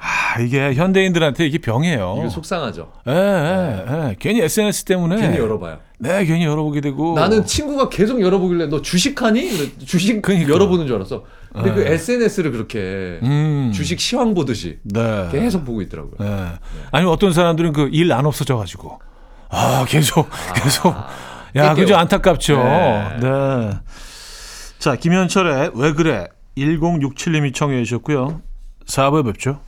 아, 0.00 0.40
이게 0.40 0.74
현대인들한테 0.74 1.44
이게 1.46 1.58
병이에요. 1.58 2.16
이거 2.20 2.28
속상하죠. 2.28 2.88
예, 3.08 3.12
예, 3.12 3.84
예. 4.10 4.16
괜히 4.20 4.40
SNS 4.42 4.84
때문에 4.84 5.16
괜히 5.16 5.38
열어봐요. 5.38 5.78
네, 5.98 6.24
괜히 6.24 6.44
열어보게 6.44 6.80
되고 6.80 7.14
나는 7.14 7.44
친구가 7.44 7.88
계속 7.88 8.20
열어보길래 8.20 8.66
너 8.66 8.80
주식하니? 8.80 9.78
주식 9.84 10.22
그러니까. 10.22 10.50
열어보는 10.52 10.86
줄 10.86 10.94
알았어. 10.96 11.24
근데 11.52 11.72
그 11.74 11.80
네. 11.80 11.94
SNS를 11.94 12.52
그렇게 12.52 13.18
음, 13.24 13.72
주식 13.74 13.98
시황 13.98 14.34
보듯이 14.34 14.78
네. 14.84 15.28
계속 15.32 15.64
보고 15.64 15.82
있더라고요. 15.82 16.14
네. 16.20 16.46
아니면 16.92 17.12
어떤 17.12 17.32
사람들은 17.32 17.72
그 17.72 17.88
일 17.92 18.12
안 18.12 18.24
없어져 18.26 18.56
가지고 18.56 19.00
아 19.48 19.84
계속 19.88 20.28
계속 20.54 20.94
야. 21.56 21.74
그죠 21.74 21.96
안타깝죠. 21.96 22.56
네. 22.56 23.16
네. 23.20 23.70
자 24.78 24.96
김현철의 24.96 25.72
왜 25.74 25.92
그래 25.92 26.28
1067님이 26.56 27.54
청해 27.54 27.82
주셨고요. 27.84 28.42
4부에 28.86 29.24
뵙죠. 29.26 29.60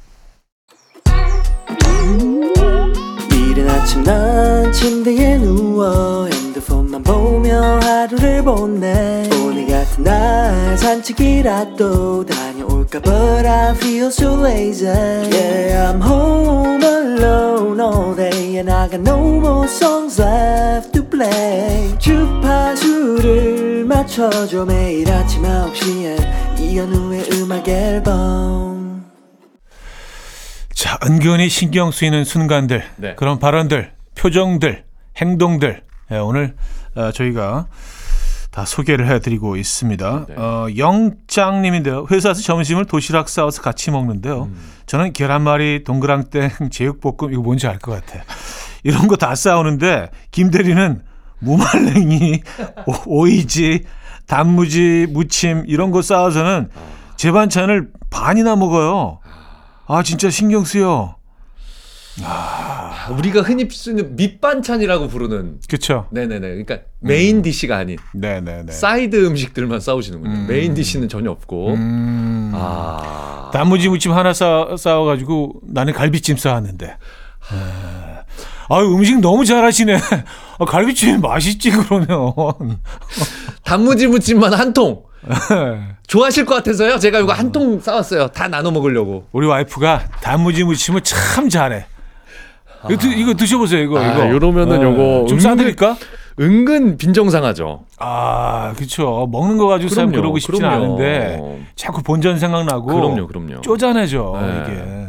이른 3.33 3.69
아침 3.69 4.03
난 4.05 4.73
침대에 4.73 5.39
누워 5.39 6.27
핸드폰만 6.27 7.03
보며 7.03 7.81
하루를 7.81 8.43
보내 8.45 9.29
오늘 9.43 9.67
같은 9.67 10.05
날 10.05 10.79
산책이라도 10.79 12.25
다녀올까 12.27 13.01
But 13.01 13.47
I 13.47 13.75
feel 13.75 14.07
so 14.07 14.41
lazy 14.41 14.87
Yeah 14.87 15.93
I'm 15.93 16.01
home 16.01 16.83
alone 16.85 17.81
all 17.81 18.15
day 18.15 18.59
And 18.59 18.71
I 18.71 18.89
got 18.89 19.01
no 19.01 19.19
more 19.41 19.67
songs 19.67 20.21
left 20.21 21.00
to 21.21 21.29
play 21.29 21.99
주파수를 21.99 23.85
맞춰줘 23.85 24.65
매일 24.65 25.11
아침 25.11 25.43
9시에 25.43 26.59
이현우의 26.59 27.25
음악 27.35 27.69
앨범 27.69 29.05
자 30.73 30.99
은근히 31.05 31.49
신경 31.49 31.91
쓰이는 31.91 32.25
순간들 32.25 32.85
네. 32.97 33.15
그런 33.17 33.39
발언들 33.39 33.93
표정들 34.17 34.85
행동들 35.19 35.83
예, 36.13 36.17
오늘 36.17 36.55
어, 36.95 37.11
저희가 37.13 37.67
다 38.51 38.65
소개를 38.65 39.07
해드리고 39.09 39.55
있습니다. 39.57 40.27
네. 40.29 40.35
어, 40.37 40.67
영장님인데요. 40.77 42.07
회사에서 42.11 42.43
점심을 42.43 42.85
도시락 42.87 43.29
싸워서 43.29 43.63
같이 43.63 43.93
먹는데요. 43.93 44.51
저는 44.87 45.13
계란말이, 45.13 45.85
동그랑땡, 45.85 46.51
제육볶음 46.73 47.33
이거 47.33 47.43
뭔지 47.43 47.69
알 47.69 47.79
것 47.79 47.93
같아. 48.05 48.25
이런 48.83 49.07
거 49.07 49.15
다 49.15 49.37
싸우는데 49.37 50.11
김 50.33 50.51
대리는 50.51 51.01
무말랭이, 51.41 52.43
오- 52.87 53.21
오이지, 53.23 53.85
단무지, 54.27 55.07
무침 55.11 55.65
이런 55.67 55.91
거 55.91 56.03
싸와서는 56.03 56.71
제 57.17 57.33
반찬을 57.33 57.89
반이나 58.11 58.57
먹어요. 58.57 59.19
아 59.87 60.03
진짜 60.03 60.31
신경 60.31 60.65
쓰여. 60.65 61.17
우리가 63.17 63.41
흔히 63.43 63.67
쓰는 63.71 64.15
밑반찬이라고 64.17 65.09
부르는 65.09 65.59
그렇죠. 65.69 66.07
네네네. 66.11 66.41
그러니까 66.41 66.79
main 67.01 67.43
dish가 67.43 67.77
아닌 67.77 67.97
네네네. 68.15 68.73
사이드 68.73 69.27
음식들만 69.27 69.81
싸오시는군요. 69.81 70.33
음. 70.33 70.47
main 70.49 70.75
dish는 70.75 71.09
전혀 71.09 71.31
없고. 71.31 71.75
음. 71.75 72.53
아. 72.55 73.51
단무지 73.53 73.89
무침 73.89 74.13
하나 74.13 74.33
싸, 74.33 74.77
싸와가지고 74.79 75.63
나는 75.69 75.93
갈비찜 75.93 76.37
싸왔는데. 76.37 76.97
아, 78.71 78.79
음식 78.83 79.19
너무 79.21 79.45
잘하시네. 79.45 79.97
아, 80.59 80.65
갈비찜 80.65 81.21
맛있지 81.21 81.71
그러면. 81.73 82.33
단무지 83.65 84.07
무침만 84.07 84.53
한 84.55 84.73
통. 84.73 85.03
좋아하실 86.07 86.47
것 86.47 86.55
같아서요. 86.57 86.99
제가 86.99 87.19
이거 87.21 87.33
한 87.33 87.51
통 87.53 87.81
싸왔어요. 87.81 88.29
다 88.29 88.47
나눠 88.49 88.71
먹으려고. 88.71 89.25
우리 89.33 89.47
와이프가 89.47 90.05
단무지 90.23 90.63
무침을 90.65 91.01
참 91.03 91.49
잘해. 91.49 91.85
이거, 92.89 92.97
드, 92.97 93.07
이거 93.09 93.35
드셔보세요 93.35 93.83
이거 93.83 93.99
아, 93.99 94.07
이거. 94.13 94.31
요러면은 94.31 94.81
예. 94.81 94.85
요거 94.85 95.27
좀 95.29 95.39
은근- 95.39 95.41
싸드릴까? 95.43 95.97
은근 96.41 96.97
빈정상하죠. 96.97 97.85
아, 97.99 98.73
그렇죠. 98.77 99.29
먹는 99.31 99.59
거 99.59 99.67
가지고 99.67 99.95
참 99.95 100.11
그러고 100.13 100.39
싶진 100.39 100.61
그럼요. 100.63 100.77
않은데 100.77 101.67
자꾸 101.77 102.03
본전 102.03 102.39
생각나고. 102.39 102.87
그럼요, 102.87 103.27
그럼요. 103.27 103.61
쪼잔해져 103.61 104.39
네. 104.41 104.63
이게. 104.63 105.09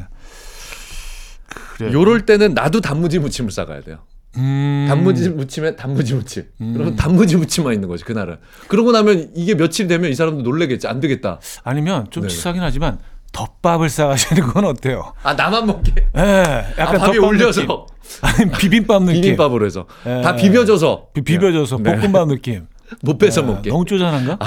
그래요. 1.88 2.00
요럴 2.00 2.26
때는 2.26 2.54
나도 2.54 2.82
단무지 2.82 3.20
무침을 3.20 3.52
싸가야 3.52 3.82
돼요. 3.82 3.98
음. 4.38 4.86
단무지 4.88 5.30
무침에 5.30 5.76
단무지 5.76 6.14
무침. 6.16 6.46
그러면 6.58 6.96
단무지 6.96 7.36
무침만 7.36 7.74
있는 7.74 7.90
거지 7.90 8.04
그날은. 8.04 8.38
그러고 8.68 8.92
나면 8.92 9.32
이게 9.36 9.56
며칠 9.56 9.88
되면 9.88 10.10
이 10.10 10.16
사람도 10.16 10.42
놀래겠지. 10.44 10.88
안 10.88 11.00
되겠다. 11.00 11.40
아니면 11.64 12.08
좀 12.12 12.22
네네. 12.24 12.34
치사하긴 12.34 12.62
하지만 12.64 13.00
덮밥을 13.34 13.90
싸가시는 13.90 14.44
건 14.52 14.66
어때요? 14.66 15.14
아 15.24 15.34
나만 15.34 15.66
먹게. 15.66 15.94
예, 16.18 16.66
약간 16.78 16.96
아, 17.02 17.06
덮밥 17.06 17.24
올려서 17.24 17.62
느낌. 17.62 17.76
아니 18.22 18.52
비빔밥 18.58 19.04
느낌. 19.04 19.22
비빔밥으로 19.22 19.66
해서 19.66 19.86
예. 20.06 20.22
다 20.22 20.36
비벼줘서 20.36 21.08
비- 21.14 21.22
비벼져서 21.22 21.78
네. 21.82 21.96
볶음밥 21.98 22.28
느낌. 22.30 22.68
못 23.04 23.18
뺏어 23.18 23.42
네, 23.42 23.48
먹게. 23.48 23.70
너무 23.70 23.86
쪼잔한가? 23.86 24.38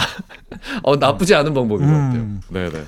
어, 0.82 0.96
나쁘지 0.96 1.34
않은 1.34 1.54
방법인 1.54 1.88
음. 1.88 2.40
것 2.50 2.56
같아요. 2.58 2.70
네네. 2.72 2.84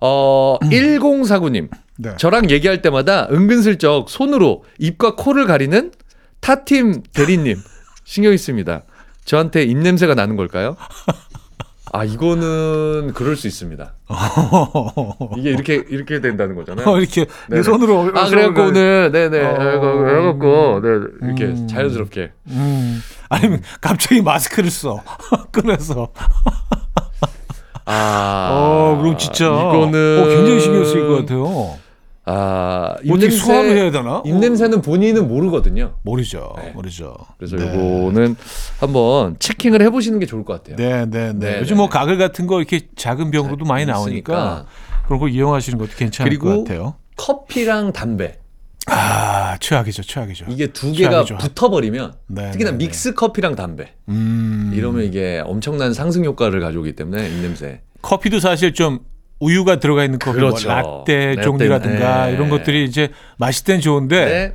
어, 0.00 0.58
1049님. 0.62 1.68
네. 1.98 2.16
저랑 2.16 2.50
얘기할 2.50 2.80
때마다 2.82 3.28
은근슬쩍 3.30 4.08
손으로 4.08 4.64
입과 4.78 5.16
코를 5.16 5.46
가리는 5.46 5.92
타팀 6.40 7.02
대리님. 7.12 7.56
신경 8.04 8.32
있습니다. 8.32 8.82
저한테 9.24 9.64
입냄새가 9.64 10.14
나는 10.14 10.36
걸까요? 10.36 10.76
아, 11.92 12.04
이거는 12.04 13.12
그럴 13.14 13.36
수 13.36 13.46
있습니다. 13.48 13.94
이게 15.36 15.50
이렇게, 15.50 15.84
이렇게 15.88 16.20
된다는 16.20 16.54
거잖아요. 16.54 16.86
어, 16.88 16.98
이렇게 16.98 17.24
내 17.48 17.56
네네. 17.56 17.62
손으로 17.64 18.12
아, 18.14 18.28
그래갖고 18.28 18.62
오늘, 18.62 19.10
네네. 19.12 19.44
어. 19.44 19.58
그래갖고, 19.98 20.80
네, 20.82 20.88
이렇게 21.26 21.44
음. 21.46 21.68
자연스럽게. 21.68 22.32
음. 22.48 23.02
아니면 23.28 23.62
갑자기 23.80 24.22
마스크를 24.22 24.70
써 24.70 25.02
꺼내서 25.52 26.12
아. 27.90 28.48
어 28.52 28.98
그럼 29.00 29.18
진짜 29.18 29.46
이거는. 29.46 30.22
어, 30.22 30.28
굉장히 30.28 30.60
신경 30.60 30.84
쓰일 30.84 31.06
것 31.08 31.16
같아요. 31.18 31.78
아, 32.26 32.94
어떻게 33.10 33.30
수화를 33.30 33.76
해야 33.76 33.90
되나? 33.90 34.22
입냄새는 34.24 34.82
본인은 34.82 35.26
모르거든요. 35.26 35.94
모르죠, 36.02 36.52
네. 36.58 36.70
모르죠. 36.70 37.16
그래서 37.38 37.56
네. 37.56 37.64
요거는 37.66 38.36
한번 38.78 39.36
체킹을 39.40 39.82
해보시는 39.82 40.20
게 40.20 40.26
좋을 40.26 40.44
것 40.44 40.62
같아요. 40.62 40.76
네, 40.76 41.06
네, 41.06 41.32
네. 41.32 41.52
네, 41.54 41.58
요즘 41.60 41.74
네, 41.74 41.78
뭐 41.78 41.86
네. 41.86 41.98
가글 41.98 42.18
같은 42.18 42.46
거 42.46 42.58
이렇게 42.58 42.82
작은 42.94 43.32
병으로도 43.32 43.64
많이 43.64 43.84
나오니까 43.84 44.32
있으니까. 44.32 44.66
그런 45.06 45.18
거 45.18 45.26
이용하시는 45.28 45.76
것도 45.76 45.90
괜찮을 45.96 46.38
것 46.38 46.58
같아요. 46.58 46.94
커피랑 47.16 47.92
담배 47.92 48.38
아, 48.86 48.94
최악이죠, 49.58 50.02
최악이죠. 50.02 50.46
이게 50.48 50.66
두 50.68 50.92
개가 50.92 51.10
최악이죠. 51.24 51.36
붙어버리면 51.38 52.12
네, 52.28 52.50
특히나 52.52 52.70
네, 52.72 52.78
네. 52.78 52.86
믹스 52.86 53.14
커피랑 53.14 53.54
담배 53.56 53.94
음. 54.08 54.72
이러면 54.74 55.04
이게 55.04 55.42
엄청난 55.44 55.92
상승 55.92 56.24
효과를 56.24 56.60
가져오기 56.60 56.94
때문에 56.94 57.28
입냄새. 57.28 57.80
커피도 58.02 58.40
사실 58.40 58.72
좀 58.74 59.00
우유가 59.40 59.80
들어가 59.80 60.04
있는 60.04 60.18
커피, 60.18 60.36
그렇죠. 60.38 60.68
뭐 60.68 60.76
라떼 60.76 61.26
라떼, 61.36 61.42
종류라든가 61.42 62.26
네. 62.26 62.32
이런 62.32 62.48
것들이 62.50 62.84
이제 62.84 63.08
마실 63.38 63.64
땐 63.64 63.80
좋은데 63.80 64.54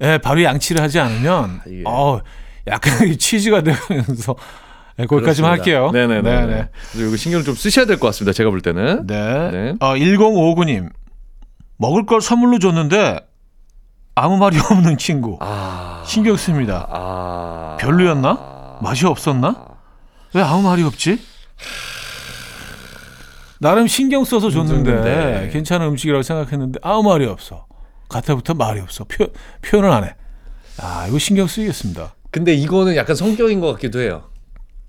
네. 0.00 0.08
예, 0.12 0.18
바로 0.18 0.42
양치를 0.42 0.82
하지 0.82 0.98
않으면 1.00 1.60
이게. 1.66 1.82
어, 1.86 2.20
약간 2.66 3.08
이 3.08 3.16
치즈가 3.18 3.62
되면서 3.62 4.34
예, 4.98 5.06
거기까지만 5.06 5.22
그렇습니다. 5.22 5.48
할게요. 5.50 5.90
네네네. 5.92 6.22
네, 6.22 6.40
네, 6.40 6.46
네. 6.54 6.68
그래서 6.92 7.08
이거 7.08 7.16
신경을 7.16 7.44
좀 7.44 7.54
쓰셔야 7.54 7.86
될 7.86 7.98
것 7.98 8.06
같습니다. 8.08 8.32
제가 8.34 8.50
볼 8.50 8.60
때는. 8.60 9.06
네. 9.06 9.50
네. 9.50 9.74
어, 9.80 9.94
1059님. 9.94 10.90
먹을 11.78 12.06
걸 12.06 12.20
선물로 12.22 12.58
줬는데 12.58 13.20
아무 14.18 14.38
말이 14.38 14.56
없는 14.58 14.96
친구. 14.96 15.36
아. 15.40 16.02
신경 16.06 16.36
씁니다. 16.38 16.88
아. 16.90 17.76
별로였나? 17.78 18.78
맛이 18.80 19.04
없었나? 19.06 19.66
왜 20.34 20.40
아무 20.40 20.62
말이 20.62 20.82
없지? 20.82 21.20
나름 23.60 23.86
신경 23.86 24.24
써서 24.24 24.50
줬는데 24.50 24.90
줬는데. 24.90 25.50
괜찮은 25.52 25.86
음식이라고 25.88 26.22
생각했는데 26.22 26.80
아무 26.82 27.02
말이 27.02 27.26
없어. 27.26 27.66
가타부터 28.08 28.54
말이 28.54 28.80
없어. 28.80 29.04
표, 29.04 29.26
표현을 29.60 29.90
안 29.90 30.04
해. 30.04 30.14
아, 30.78 31.06
이거 31.08 31.18
신경 31.18 31.46
쓰이겠습니다. 31.46 32.14
근데 32.30 32.54
이거는 32.54 32.96
약간 32.96 33.16
성격인 33.16 33.60
것 33.60 33.70
같기도 33.74 34.00
해요. 34.00 34.30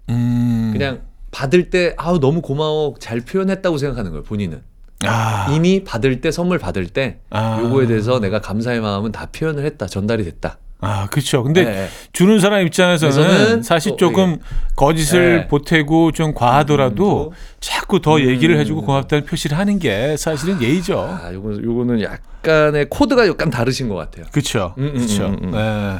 음. 0.09 0.69
그냥 0.71 1.01
받을 1.31 1.69
때 1.69 1.93
아우 1.97 2.19
너무 2.19 2.41
고마워 2.41 2.95
잘 2.99 3.19
표현했다고 3.19 3.77
생각하는 3.77 4.11
거예요 4.11 4.23
본인은 4.23 4.63
아, 5.05 5.47
이미 5.51 5.83
받을 5.83 6.21
때 6.21 6.31
선물 6.31 6.57
받을 6.57 6.87
때 6.87 7.19
아. 7.29 7.59
요거에 7.61 7.87
대해서 7.87 8.19
내가 8.19 8.41
감사의 8.41 8.81
마음은 8.81 9.11
다 9.11 9.27
표현을 9.31 9.65
했다 9.65 9.85
전달이 9.85 10.23
됐다 10.23 10.57
아, 10.79 11.07
그렇죠. 11.07 11.41
근데 11.43 11.63
네. 11.63 11.89
주는 12.13 12.39
사람 12.39 12.65
입장에서는 12.65 13.63
사실 13.63 13.91
또 13.93 13.97
조금 13.97 14.37
거짓을 14.75 15.37
네. 15.37 15.47
보태고 15.47 16.11
좀 16.11 16.35
과하더라도 16.35 17.29
음, 17.29 17.35
자꾸 17.59 17.99
더 17.99 18.17
음. 18.17 18.27
얘기를 18.27 18.59
해주고 18.59 18.83
고맙다는 18.83 19.25
표시를 19.25 19.57
하는 19.57 19.79
게 19.79 20.15
사실은 20.17 20.61
예의죠. 20.61 20.99
아 20.99 21.33
요거 21.33 21.63
요거는 21.63 22.01
약간의 22.01 22.87
코드가 22.89 23.27
약간 23.27 23.49
다르신 23.49 23.89
것 23.89 23.95
같아요 23.95 24.25
그렇죠. 24.31 24.75
음, 24.77 24.85
음, 24.85 24.93
그렇죠. 24.93 25.25
음, 25.25 25.37
음. 25.41 25.51
네. 25.51 25.97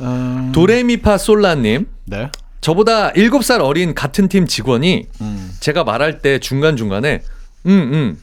음, 0.00 0.52
도레미파 0.52 1.16
솔라님 1.16 1.86
네. 2.04 2.30
저보다 2.60 3.12
7살 3.12 3.62
어린 3.62 3.94
같은 3.94 4.28
팀 4.28 4.46
직원이 4.46 5.06
음. 5.22 5.50
제가 5.60 5.84
말할 5.84 6.20
때 6.20 6.38
중간중간에 6.38 7.22
음 7.66 7.70
음 7.92 8.22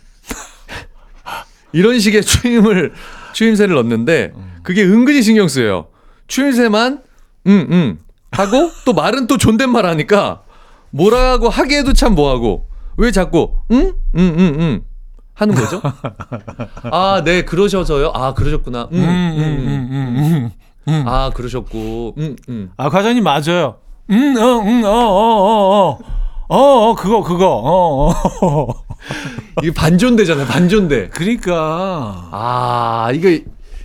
이런 1.73 2.00
식의 2.00 2.23
추임을 2.23 2.93
추임새를 3.34 3.76
넣는데 3.76 4.34
그게 4.63 4.84
은근히 4.84 5.21
신경 5.21 5.47
쓰여요. 5.47 5.88
추임새만 6.28 7.02
음 7.47 7.67
음 7.71 8.00
하고 8.32 8.71
또 8.86 8.93
말은 8.93 9.28
또 9.28 9.38
존댓말 9.38 9.86
하니까 9.86 10.41
뭐라고 10.91 11.50
하게 11.50 11.78
해도 11.80 11.93
참 11.93 12.15
뭐하고 12.15 12.67
왜 12.97 13.12
자꾸 13.12 13.54
응응응응 13.71 14.82
하는 15.34 15.54
거죠? 15.56 15.82
아, 16.91 17.21
네, 17.23 17.43
그러셔서요. 17.45 18.12
아, 18.15 18.34
그러셨구나. 18.34 18.89
음, 18.91 18.97
음, 18.97 19.04
음, 19.04 19.38
음, 19.38 19.67
음. 19.67 20.17
음, 20.17 20.17
음, 20.17 20.52
음. 20.88 21.04
아, 21.08 21.30
그러셨고. 21.32 22.15
음, 22.17 22.36
음. 22.50 22.71
아, 22.76 22.89
과장님 22.89 23.23
맞아요. 23.23 23.76
음, 24.10 24.36
어, 24.36 24.60
음, 24.62 24.84
어, 24.84 24.89
어, 24.89 24.97
어, 24.97 25.89
어. 25.91 26.00
어, 26.50 26.89
어, 26.89 26.95
그거, 26.95 27.21
그거, 27.21 27.45
어, 27.63 28.10
어. 28.41 28.73
이게 29.63 29.74
반존대잖아요, 29.74 30.46
반존대. 30.48 31.10
그러니까. 31.10 32.28
아, 32.32 33.10
이거 33.13 33.30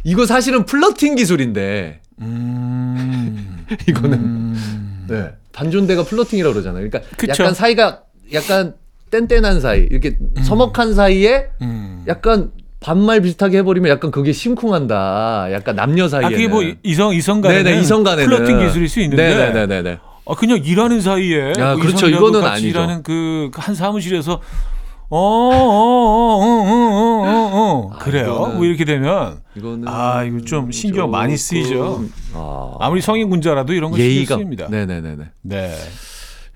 이거 0.04 0.26
사실은 0.26 0.64
flirting 0.66 1.14
기술인데 1.16 2.00
음. 2.20 3.64
이거는 3.88 4.18
음. 4.18 5.04
네. 5.08 5.30
반존대가 5.52 6.04
flirting이라고 6.04 6.52
그러잖아요. 6.54 6.88
그러니까 6.88 7.10
그쵸. 7.16 7.42
약간 7.42 7.54
사이가 7.54 8.02
약간 8.32 8.74
뗀뗀한 9.10 9.60
사이, 9.60 9.80
이렇게 9.90 10.16
서먹한 10.42 10.94
사이에 10.94 11.48
음. 11.60 12.02
약간 12.08 12.50
반말 12.80 13.20
비슷하게 13.20 13.58
해버리면 13.58 13.90
약간 13.90 14.10
그게 14.10 14.32
심쿵한다. 14.32 15.48
약간 15.52 15.76
남녀 15.76 16.06
아, 16.06 16.08
사이에는. 16.08 16.30
그게 16.36 16.48
뭐 16.48 16.62
이성 16.82 17.14
이성 17.14 17.40
간에 17.42 17.62
네네 17.62 17.80
이성 17.80 18.02
간에는 18.02 18.24
flirting 18.28 18.58
기술일 18.66 18.88
수 18.88 19.00
있는데 19.00 19.34
네네네네. 19.34 19.98
아, 20.26 20.34
그냥 20.34 20.58
일하는 20.64 21.00
사이에 21.00 21.52
야, 21.58 21.74
뭐 21.74 21.82
그렇죠. 21.82 22.08
이거는 22.08 22.42
아니죠. 22.44 22.68
일하는 22.68 23.02
그 23.02 23.50
한 23.54 23.74
사무실에서 23.74 24.40
어 25.14 25.16
어 25.16 25.52
어 25.52 26.40
어 26.40 26.72
어 26.72 27.22
어 27.22 27.88
어 27.88 27.90
아, 27.92 27.98
그래요. 27.98 28.26
이거는- 28.34 28.54
뭐 28.54 28.64
이렇게 28.64 28.84
되면 28.86 29.40
이거는 29.54 29.86
아, 29.86 30.24
이거 30.24 30.40
좀 30.40 30.72
신경 30.72 31.10
많이 31.10 31.36
쓰이죠. 31.36 32.04
아, 32.34 32.72
아무리 32.80 33.00
성인 33.02 33.28
군자라도 33.28 33.74
이런 33.74 33.90
거 33.90 33.98
신경 33.98 34.10
예의가 34.14 34.36
쓰입니다. 34.36 34.68
네네네네. 34.68 35.24
네. 35.42 35.74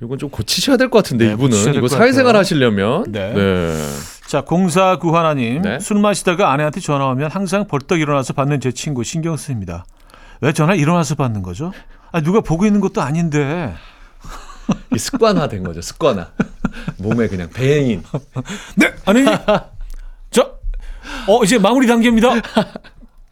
이건 0.02 0.18
좀 0.18 0.28
고치셔야 0.30 0.76
될 0.78 0.88
것 0.90 0.98
같은데 1.02 1.26
네, 1.28 1.32
이분은 1.34 1.74
이거 1.74 1.80
것 1.82 1.88
사회생활 1.88 2.32
같아요. 2.32 2.40
하시려면 2.40 3.04
네. 3.12 3.32
네. 3.34 3.76
자, 4.26 4.40
공사 4.42 4.98
구 4.98 5.14
하나님. 5.16 5.62
네. 5.62 5.78
술 5.78 5.98
마시다가 6.00 6.50
아내한테 6.52 6.80
전화 6.80 7.06
오면 7.08 7.30
항상 7.30 7.66
벌떡 7.66 8.00
일어나서 8.00 8.32
받는 8.32 8.60
제 8.60 8.72
친구 8.72 9.04
신경 9.04 9.36
쓰입니다. 9.36 9.84
왜 10.40 10.52
전화 10.52 10.74
일어나서 10.74 11.14
받는 11.14 11.42
거죠? 11.42 11.72
아, 12.12 12.20
누가 12.22 12.40
보고 12.40 12.66
있는 12.66 12.80
것도 12.80 13.00
아닌데. 13.02 13.72
이 14.94 14.98
습관화된 14.98 15.62
거죠. 15.62 15.80
습관화. 15.80 16.28
몸에 16.98 17.28
그냥 17.28 17.48
배인. 17.50 18.02
네, 18.76 18.92
아내님. 19.04 19.32
저, 20.30 20.58
어, 21.28 21.44
이제 21.44 21.58
마무리 21.58 21.86
단계입니다. 21.86 22.34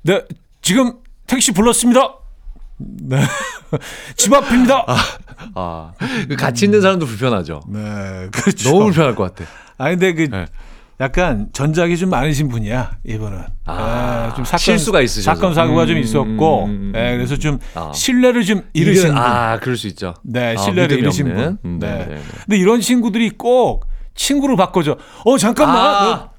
네, 0.02 0.24
지금 0.62 0.94
택시 1.26 1.52
불렀습니다. 1.52 2.14
네, 2.76 3.22
집 4.16 4.32
앞입니다. 4.32 4.84
아, 5.54 5.92
그 6.28 6.36
같이 6.36 6.64
있는 6.64 6.80
사람도 6.80 7.06
불편하죠. 7.06 7.62
네, 7.68 8.28
그렇죠. 8.32 8.70
너무 8.70 8.84
불편할 8.86 9.14
것 9.14 9.34
같아. 9.34 9.50
아, 9.78 9.90
근데 9.90 10.12
그 10.12 10.22
네. 10.30 10.46
약간 11.00 11.48
전작이 11.52 11.96
좀 11.96 12.10
많으신 12.10 12.48
분이야 12.48 12.98
이분은. 13.04 13.42
아, 13.66 14.28
예, 14.30 14.36
좀 14.36 14.44
사건, 14.44 14.58
실수가 14.58 15.00
있으셔서. 15.00 15.34
사건 15.34 15.54
사고가 15.54 15.86
좀 15.86 15.96
음, 15.96 16.02
있었고, 16.02 16.64
음, 16.66 16.70
음, 16.70 16.92
예, 16.94 17.16
그래서 17.16 17.36
좀 17.36 17.58
아. 17.74 17.92
신뢰를 17.92 18.44
좀 18.44 18.62
잃으신 18.72 19.08
분. 19.08 19.18
아, 19.18 19.58
그럴 19.58 19.76
수 19.76 19.88
있죠. 19.88 20.14
네, 20.22 20.54
아, 20.54 20.56
신뢰를 20.56 20.96
믿음이 20.96 21.02
잃으신 21.02 21.30
없는. 21.30 21.44
분. 21.44 21.58
음, 21.64 21.78
네. 21.80 21.88
네, 21.90 21.98
네, 22.06 22.14
네. 22.14 22.22
근데 22.44 22.58
이런 22.58 22.80
친구들이 22.80 23.30
꼭 23.30 23.86
친구로 24.14 24.56
바꿔줘. 24.56 24.96
어 25.24 25.38
잠깐만. 25.38 25.76
아. 25.76 26.30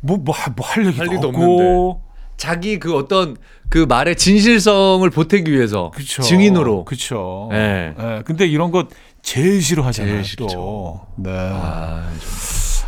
뭐뭐할 0.00 0.86
얘기도 0.86 1.02
할 1.02 1.26
없고. 1.26 2.02
자기 2.36 2.78
그 2.80 2.96
어떤 2.96 3.36
그 3.68 3.78
말의 3.88 4.16
진실성을 4.16 5.08
보태기 5.10 5.52
위해서 5.52 5.92
그쵸. 5.94 6.22
증인으로. 6.22 6.84
그렇죠. 6.84 7.48
네. 7.52 7.94
네, 7.96 8.22
근데 8.24 8.46
이런 8.46 8.70
것 8.72 8.88
제일 9.22 9.62
싫어하잖아요. 9.62 10.12
제일 10.12 10.24
싫죠. 10.24 10.46
또. 10.48 11.00
네. 11.16 11.30
아, 11.30 12.10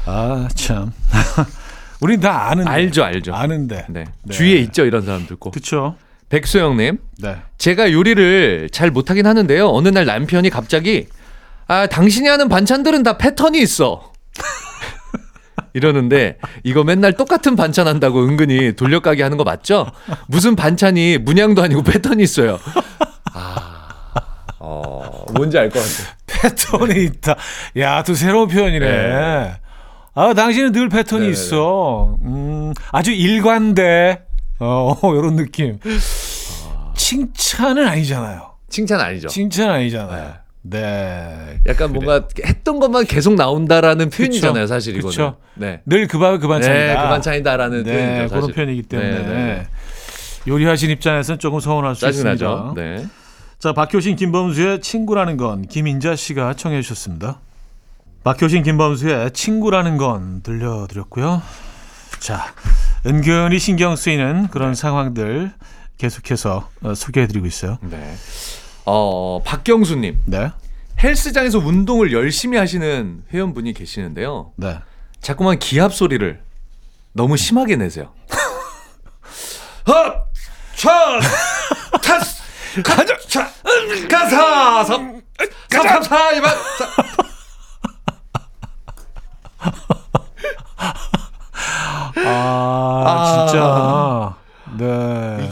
아 0.07 0.49
참. 0.55 0.93
우린 2.01 2.21
다 2.21 2.51
아는데. 2.51 2.71
알죠, 2.71 3.05
알죠. 3.05 3.35
아는데. 3.35 3.87
네. 3.89 4.05
네. 4.23 4.35
주위에 4.35 4.57
있죠 4.57 4.85
이런 4.85 5.03
사람들 5.05 5.37
꼭. 5.37 5.51
그렇죠. 5.53 5.97
백소영님, 6.29 6.99
네. 7.19 7.37
제가 7.59 7.93
요리를 7.93 8.69
잘 8.73 8.91
못하긴 8.91 9.27
하는데요. 9.27 9.69
어느 9.69 9.89
날 9.89 10.05
남편이 10.05 10.51
갑자기 10.51 11.07
아 11.69 11.87
당신이 11.87 12.29
하는 12.29 12.49
반찬들은 12.49 13.03
다 13.03 13.17
패턴이 13.19 13.59
있어. 13.61 14.13
이러는데 15.73 16.39
이거 16.63 16.83
맨날 16.85 17.13
똑같은 17.15 17.57
반찬 17.57 17.87
한다고 17.87 18.25
은근히 18.25 18.75
돌려가게 18.75 19.23
하는 19.23 19.37
거 19.37 19.45
맞죠? 19.45 19.91
무슨 20.27 20.57
반찬이 20.57 21.19
문양도 21.19 21.63
아니고 21.63 21.83
패턴이 21.83 22.23
있어요. 22.23 22.59
아, 23.33 23.89
어, 24.59 25.25
뭔지 25.35 25.59
알 25.59 25.71
것 25.71 25.81
같아. 25.81 26.17
패턴이 26.27 27.05
있다. 27.05 27.37
야, 27.79 28.03
또 28.03 28.15
새로운 28.15 28.49
표현이네. 28.49 28.87
네. 28.87 29.57
아, 30.15 30.33
당신은 30.35 30.73
늘 30.73 30.89
패턴이 30.89 31.23
네네네. 31.23 31.33
있어. 31.33 32.17
음, 32.23 32.73
아주 32.93 33.11
일관돼. 33.12 34.23
어, 34.61 34.97
요런 35.03 35.37
느낌. 35.37 35.79
칭찬은 36.95 37.87
아니잖아요. 37.87 38.53
칭찬 38.69 39.01
아니죠. 39.01 39.29
칭찬 39.29 39.71
아니잖아요. 39.71 40.35
네. 40.62 41.61
약간 41.67 41.93
뭔가 41.93 42.27
했던 42.45 42.81
것만 42.81 43.05
계속 43.07 43.35
나온다라는 43.35 44.09
표현이잖아요, 44.11 44.67
사실 44.67 44.95
이거는. 44.97 45.11
그쵸. 45.11 45.37
네. 45.55 45.81
늘 45.85 46.07
그밥 46.07 46.41
그반찬이다. 46.41 46.95
네, 46.95 46.95
그 46.95 47.09
반찬이다라는 47.09 47.83
네, 47.85 47.93
표현이죠. 47.93 48.35
그런. 48.35 48.53
표현이기 48.53 48.83
때문에 48.85 49.11
네, 49.11 49.19
네, 49.19 49.29
네. 49.35 49.67
요리하신 50.49 50.91
입장에서는 50.91 51.39
조금 51.39 51.61
서운할 51.61 51.95
수 51.95 52.03
짜증나죠. 52.03 52.75
있습니다. 52.75 52.75
네. 53.03 53.07
자, 53.59 53.73
박효신 53.73 54.17
김범수의 54.17 54.81
친구라는 54.81 55.37
건 55.37 55.62
김인자 55.62 56.17
씨가 56.17 56.55
청해 56.55 56.81
주셨습니다. 56.83 57.41
박효신 58.25 58.62
김범수의 58.62 59.33
친구라는 59.33 59.99
건 59.99 60.43
들려드렸고요. 60.43 61.43
자, 62.20 62.55
은근히 63.05 63.59
신경 63.59 63.97
쓰이는 63.97 64.49
그런 64.49 64.75
상황들 64.75 65.53
계속해서 65.99 66.68
어, 66.83 66.95
소개해드리고 66.95 67.45
있어요. 67.47 67.77
네. 67.83 68.14
어, 68.87 69.43
박경수님. 69.45 70.22
네, 70.25 70.51
헬스장에서 71.03 71.59
운동을 71.59 72.12
열심히 72.12 72.57
하시는 72.57 73.22
회원분이 73.31 73.75
계시는데요. 73.75 74.53
네. 74.57 74.79
자꾸만 75.20 75.59
기합 75.59 75.95
소리를 75.95 76.43
너무 77.12 77.37
심하게 77.37 77.77
내세요. 77.77 78.11
헛! 79.87 80.25
차! 80.77 81.20
타스! 82.03 82.43
가자! 82.83 83.18
차! 83.29 83.51
가사! 84.09 84.85
섭! 84.85 85.03
가사! 85.70 86.33
이만! 86.33 86.51
아, 92.27 93.05
아. 93.07 93.47
진짜. 93.47 94.37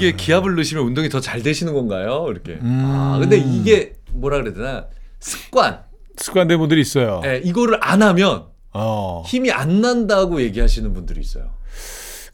네. 0.02 0.08
이게 0.08 0.16
기합을 0.16 0.54
넣으시면 0.56 0.84
운동이 0.84 1.08
더 1.08 1.20
잘 1.20 1.42
되시는 1.42 1.72
건가요? 1.74 2.26
이렇게. 2.30 2.52
음. 2.60 2.82
아, 2.84 3.18
근데 3.20 3.36
이게 3.38 3.94
뭐라 4.12 4.38
그래야 4.38 4.54
되나? 4.54 4.86
습관. 5.20 5.80
습관된 6.16 6.58
분들이 6.58 6.80
있어요. 6.80 7.22
예, 7.24 7.40
이거를 7.44 7.78
안 7.80 8.02
하면 8.02 8.44
어. 8.72 9.22
힘이 9.26 9.50
안 9.50 9.80
난다고 9.80 10.40
얘기하시는 10.42 10.92
분들이 10.92 11.20
있어요. 11.20 11.52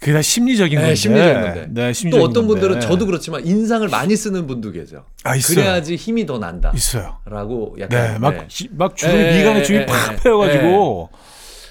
그게 0.01 0.13
다 0.13 0.23
심리적인 0.23 0.77
네, 0.79 0.83
건데. 0.83 0.95
심리적인 0.95 1.41
건데. 1.43 1.67
네, 1.71 1.87
또 1.89 1.93
심리적인 1.93 2.27
어떤 2.29 2.47
분들은 2.47 2.71
건데. 2.75 2.87
저도 2.87 3.07
그렇지만 3.07 3.45
인상을 3.45 3.87
많이 3.89 4.15
쓰는 4.17 4.47
분도 4.47 4.71
계세요. 4.71 5.05
아, 5.25 5.35
있어요. 5.35 5.57
그래야지 5.57 5.97
힘이 5.97 6.25
더 6.25 6.39
난다. 6.39 6.71
있어요. 6.75 7.17
라고 7.25 7.77
약간 7.81 8.13
네, 8.15 8.19
막, 8.19 8.31
네. 8.35 8.45
지- 8.49 8.69
막 8.73 8.97
주름이 8.97 9.19
예, 9.19 9.39
미간에 9.39 9.59
예, 9.61 9.63
주름이 9.65 9.83
예, 9.83 9.87
팍 9.87 10.13
예. 10.13 10.17
패여가지고. 10.17 11.11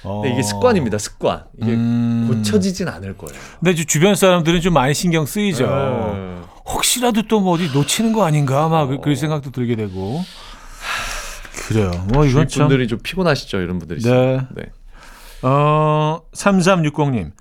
어. 0.04 0.22
근데 0.22 0.34
이게 0.34 0.43
습관입니다. 0.43 0.98
습관. 0.98 1.43
이게 1.62 1.72
음. 1.72 2.28
고쳐지진 2.30 2.88
않을 2.88 3.18
거예요. 3.18 3.39
근데 3.60 3.72
이제 3.72 3.84
주변 3.84 4.16
사람들은 4.16 4.62
좀 4.62 4.74
많이 4.74 4.93
신경 4.93 5.26
쓰이죠. 5.26 5.66
네. 5.68 6.38
혹시라도 6.66 7.24
또 7.28 7.39
뭐 7.39 7.54
어디 7.54 7.70
놓치는 7.74 8.14
거 8.14 8.26
아닌가 8.26 8.68
막 8.68 8.88
그- 8.88 9.00
그런 9.00 9.16
생각도 9.16 9.52
들게 9.52 9.76
되고. 9.76 10.22
그래요. 11.68 11.91
뭐 12.14 12.26
이건 12.26 12.48
참. 12.48 12.68
분들이 12.68 12.88
좀 12.88 13.00
피곤하시죠, 13.04 13.60
이런 13.60 13.80
분들이. 13.80 14.02
네. 14.02 14.39
네. 14.56 14.64
어, 15.43 16.22
3360님. 16.34 17.32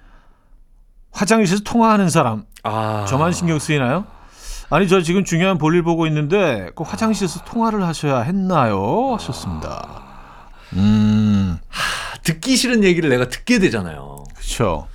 화장실에서 1.13 1.63
통화하는 1.65 2.09
사람. 2.11 2.45
아. 2.63 3.05
저만 3.09 3.33
신경 3.33 3.59
쓰이나요? 3.59 4.05
아니, 4.69 4.89
저 4.89 5.01
지금 5.01 5.25
중요한 5.25 5.59
볼일 5.59 5.83
보고 5.83 6.07
있는데 6.09 6.71
꼭 6.75 6.93
화장실에서 6.93 7.45
통화를 7.45 7.87
하셔야 7.87 8.21
했나요? 8.21 9.15
하셨습니다. 9.15 10.03
음, 10.75 11.59
듣기 12.27 12.57
싫은 12.57 12.83
얘기를 12.83 13.09
내가 13.09 13.29
듣게 13.29 13.61
되잖아요. 13.61 14.24
그렇죠. 14.35 14.89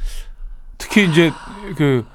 특히 0.78 1.10
이제 1.10 1.32
그, 1.78 2.06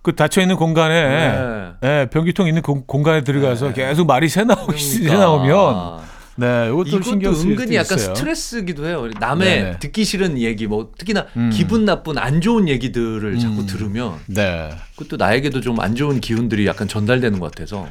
그 0.00 0.14
닫혀 0.16 0.40
있는 0.40 0.56
공간에 0.56 1.02
네. 1.02 1.72
예, 1.82 2.06
변기통 2.10 2.48
있는 2.48 2.62
공, 2.62 2.82
공간에 2.86 3.22
들어가서 3.22 3.74
네. 3.74 3.88
계속 3.88 4.06
말이 4.06 4.26
새 4.30 4.44
나오기 4.44 4.78
새 4.78 4.98
그러니까. 5.00 5.20
나오면 5.20 6.00
네, 6.36 6.68
이것도 6.68 7.02
신경 7.02 7.34
쓰일 7.34 7.52
은근히 7.52 7.72
수 7.72 7.74
약간 7.74 7.98
있어요. 7.98 8.14
스트레스기도 8.14 8.86
해요. 8.86 9.08
남의 9.20 9.48
네네. 9.48 9.78
듣기 9.78 10.04
싫은 10.04 10.38
얘기, 10.38 10.66
뭐 10.66 10.90
특히나 10.98 11.26
음. 11.36 11.50
기분 11.52 11.84
나쁜 11.84 12.18
안 12.18 12.40
좋은 12.40 12.68
얘기들을 12.68 13.38
자꾸 13.38 13.60
음. 13.60 13.66
들으면 13.66 14.14
네. 14.26 14.70
그것도 14.96 15.16
나에게도 15.16 15.60
좀 15.60 15.74
안 15.80 15.94
좋은 15.96 16.20
기운들이 16.20 16.66
약간 16.66 16.86
전달되는 16.88 17.38
것 17.40 17.50
같아서 17.50 17.86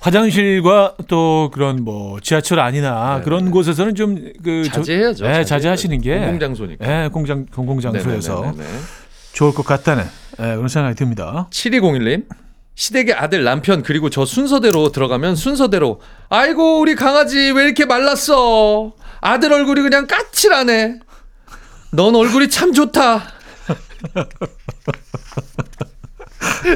화장실과 0.00 0.94
또 1.08 1.50
그런 1.52 1.82
뭐 1.82 2.20
지하철 2.20 2.60
안이나 2.60 3.18
네, 3.18 3.24
그런 3.24 3.46
네. 3.46 3.50
곳에서는 3.50 3.94
좀그 3.94 4.68
자제해야죠. 4.70 5.26
네, 5.26 5.44
자제 5.44 5.68
하시는 5.68 6.00
게 6.00 6.18
공공장소니까. 6.18 7.04
예, 7.04 7.08
공장 7.08 7.46
공공장소에서 7.46 8.40
네네네네. 8.40 8.68
좋을 9.32 9.54
것 9.54 9.64
같다는 9.64 10.04
예, 10.40 10.54
그런 10.56 10.68
생각이 10.68 10.94
듭니다. 10.94 11.48
7201님. 11.50 12.24
시댁의 12.74 13.14
아들 13.14 13.44
남편 13.44 13.82
그리고 13.82 14.08
저 14.10 14.24
순서대로 14.24 14.90
들어가면 14.92 15.36
순서대로 15.36 16.00
아이고 16.30 16.80
우리 16.80 16.94
강아지 16.94 17.50
왜 17.52 17.64
이렇게 17.64 17.84
말랐어? 17.84 18.92
아들 19.20 19.52
얼굴이 19.52 19.82
그냥 19.82 20.06
까칠하네. 20.06 21.00
넌 21.92 22.14
얼굴이 22.14 22.48
참 22.48 22.72
좋다. 22.72 23.22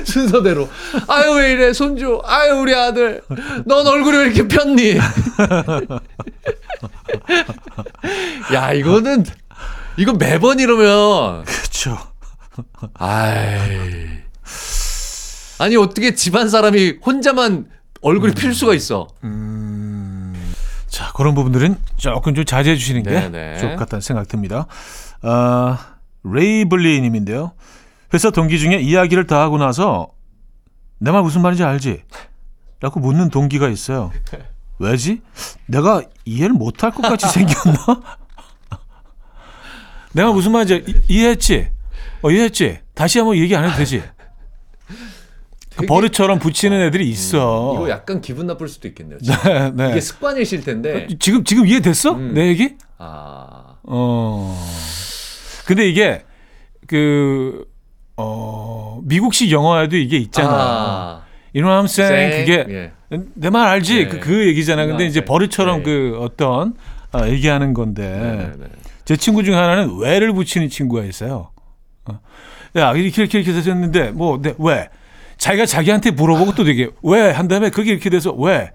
순서대로 0.05 0.68
아유 1.09 1.30
왜 1.32 1.51
이래 1.53 1.72
손주? 1.72 2.20
아유 2.24 2.57
우리 2.61 2.74
아들. 2.74 3.22
넌 3.64 3.86
얼굴이 3.86 4.16
왜 4.18 4.24
이렇게 4.26 4.47
폈니? 4.47 4.99
야 8.53 8.72
이거는 8.72 9.24
이거 9.97 10.12
매번 10.12 10.61
이러면 10.61 11.44
그렇죠. 11.47 11.99
아이. 12.94 14.11
아니 15.59 15.76
어떻게 15.76 16.14
집안 16.14 16.48
사람이 16.48 16.98
혼자만 17.04 17.68
얼굴이 18.02 18.34
필 18.34 18.54
수가 18.54 18.74
있어? 18.74 19.09
자, 20.88 21.12
그런 21.14 21.34
부분들은 21.34 21.76
조금 21.96 22.34
좀 22.34 22.44
자제해 22.44 22.76
주시는 22.76 23.02
게 23.02 23.11
네네. 23.11 23.59
좋을 23.59 23.72
것 23.72 23.80
같다는 23.80 24.00
생각 24.00 24.28
듭니다. 24.28 24.66
아, 25.22 25.96
레이블리 26.24 27.00
님인데요. 27.00 27.52
회사 28.14 28.30
동기 28.30 28.59
중에 28.59 28.76
이야기를 28.78 29.26
다 29.26 29.40
하고 29.40 29.59
나서 29.59 30.09
내 30.98 31.11
말 31.11 31.22
무슨 31.22 31.42
말인지 31.42 31.62
알지? 31.64 32.02
라고 32.80 33.00
묻는 33.00 33.28
동기가 33.30 33.68
있어요. 33.68 34.12
왜지? 34.78 35.20
내가 35.66 36.02
이해를 36.24 36.54
못할 36.54 36.90
것 36.90 37.02
같이 37.02 37.26
생겼나? 37.28 38.00
내가 40.12 40.32
무슨 40.32 40.52
말인지 40.52 40.84
이- 40.86 41.14
이해했지? 41.14 41.68
어, 42.22 42.30
이해했지? 42.30 42.80
다시 42.94 43.18
한번 43.18 43.36
얘기 43.36 43.54
안 43.57 43.64
해도 43.64 43.76
되지? 43.76 44.02
그 45.77 45.87
버릇처럼 45.87 46.39
붙이는 46.39 46.81
애들이 46.81 47.09
있어. 47.09 47.72
이거 47.74 47.91
약간 47.91 48.20
기분 48.20 48.47
나쁠 48.47 48.68
수도 48.68 48.89
있겠네요. 48.89 49.18
네, 49.45 49.70
네. 49.74 49.91
이게 49.91 50.01
습관이실 50.01 50.64
텐데. 50.64 51.07
지금 51.18 51.45
지금 51.45 51.66
이해됐어? 51.66 52.12
음. 52.12 52.35
내 52.35 52.49
얘기? 52.49 52.74
아. 52.99 53.77
어. 53.83 54.66
근데 55.66 55.89
이게 55.89 56.24
그 56.87 57.66
어, 58.16 59.01
미국식 59.05 59.51
영화에도 59.51 59.97
이게 59.97 60.16
있잖아. 60.16 60.51
아. 60.53 61.22
이놈 61.53 61.87
쌤 61.87 62.31
그게 62.31 62.66
예. 62.68 62.93
내말 63.35 63.66
알지? 63.66 63.95
네. 63.95 64.09
그, 64.09 64.20
그 64.20 64.47
얘기잖아. 64.49 64.87
근데 64.87 65.07
이제 65.07 65.20
네. 65.20 65.24
버릇처럼 65.27 65.79
네. 65.79 65.83
그 65.85 66.18
어떤 66.20 66.74
아, 67.12 67.29
얘기하는 67.29 67.72
건데 67.72 68.11
네네네. 68.11 68.66
제 69.05 69.16
친구 69.16 69.43
중에 69.43 69.55
하나는 69.55 69.97
왜를 69.99 70.33
붙이는 70.33 70.68
친구가 70.68 71.05
있어요. 71.05 71.51
어. 72.07 72.20
야 72.77 72.93
이렇게 72.93 73.22
이렇게 73.22 73.41
이렇게 73.41 73.62
됐는데 73.62 74.11
뭐 74.11 74.41
네, 74.41 74.55
왜? 74.59 74.89
자기가 75.39 75.66
자기한테 75.66 76.11
물어보고 76.12 76.55
또 76.55 76.64
되게 76.64 76.91
왜 77.03 77.32
한 77.32 77.49
다음에 77.49 77.70
그게 77.70 77.93
이렇게 77.93 78.11
돼서 78.11 78.32
왜? 78.32 78.72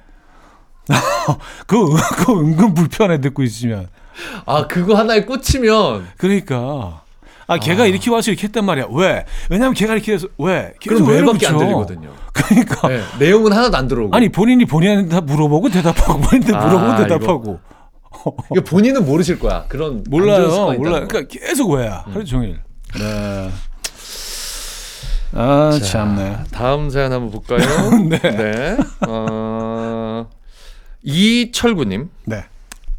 은- 0.89 0.95
그거 1.67 2.39
은근 2.39 2.73
불편해 2.73 3.19
듣고 3.21 3.43
있으면 3.43 3.87
아 4.45 4.67
그거 4.67 4.95
하나에 4.95 5.23
꽂히면 5.25 6.07
그러니까 6.17 7.01
아 7.47 7.57
걔가 7.57 7.85
이렇게 7.85 8.09
와서 8.11 8.31
이렇게 8.31 8.47
했단 8.47 8.65
말이야 8.65 8.85
왜? 8.91 9.25
왜냐면 9.49 9.73
걔가 9.73 9.93
이렇게 9.93 10.13
해서 10.13 10.27
왜? 10.37 10.73
그럼 10.85 11.07
왜밖에 11.07 11.47
안. 11.47 11.57
들리거든요. 11.57 12.11
그러니까 12.33 12.87
네, 12.87 13.01
내용은 13.19 13.51
하나도 13.51 13.75
안 13.77 13.87
들어오고. 13.87 14.15
아니 14.15 14.29
본인이 14.29 14.65
본인한테 14.65 15.09
다 15.09 15.21
물어보고 15.21 15.69
대답하고 15.69 16.19
본인한테 16.21 16.55
아, 16.55 16.65
물어보고. 16.65 16.97
대답하고 17.03 17.59
이거 18.51 18.61
본인은 18.63 19.05
모르실 19.05 19.39
거야. 19.39 19.65
그런 19.67 20.03
몰라요 20.09 20.47
몰라. 20.77 21.05
그러니까 21.05 21.21
계속 21.27 21.71
왜야 21.71 22.03
하루 22.07 22.23
종일 22.23 22.59
네. 22.97 23.49
아 25.33 25.79
참네 25.81 26.45
다음 26.51 26.89
사연 26.89 27.13
한번 27.13 27.31
볼까요? 27.31 27.59
네. 28.09 28.77
어... 29.07 30.29
이철구님 31.03 32.09
네 32.25 32.45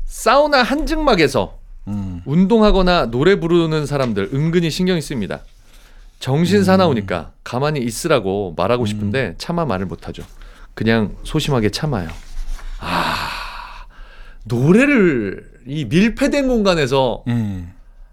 사우나 0.04 0.62
한증막에서 0.62 1.58
음. 1.88 2.22
운동하거나 2.24 3.06
노래 3.06 3.40
부르는 3.40 3.86
사람들 3.86 4.30
은근히 4.32 4.70
신경이 4.70 5.00
씁니다. 5.00 5.40
정신 6.20 6.58
음. 6.58 6.64
사나우니까 6.64 7.32
가만히 7.42 7.80
있으라고 7.80 8.54
말하고 8.56 8.86
싶은데 8.86 9.34
차마 9.38 9.64
말을 9.64 9.86
못하죠. 9.86 10.22
그냥 10.74 11.16
소심하게 11.24 11.70
참아요. 11.70 12.08
아 12.78 13.86
노래를 14.44 15.50
이 15.66 15.84
밀폐된 15.86 16.46
공간에서 16.46 17.24
음. 17.26 17.72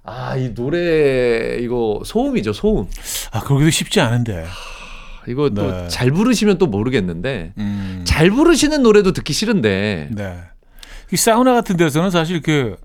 아 0.09 0.35
이 0.37 0.53
노래 0.53 1.57
이거 1.59 2.01
소음이죠 2.05 2.53
소음. 2.53 2.87
아, 3.31 3.39
그러기도 3.41 3.69
쉽지 3.69 3.99
않은데. 3.99 4.45
이거 5.27 5.49
네. 5.49 5.55
또잘 5.55 6.11
부르시면 6.11 6.57
또 6.57 6.65
모르겠는데 6.65 7.53
음. 7.57 8.01
잘 8.05 8.31
부르시는 8.31 8.81
노래도 8.81 9.11
듣기 9.11 9.33
싫은데 9.33 10.09
네. 10.11 10.39
이 11.11 11.17
사우나 11.17 11.53
같은 11.53 11.77
데서는 11.77 12.09
사실 12.09 12.41
그 12.41 12.77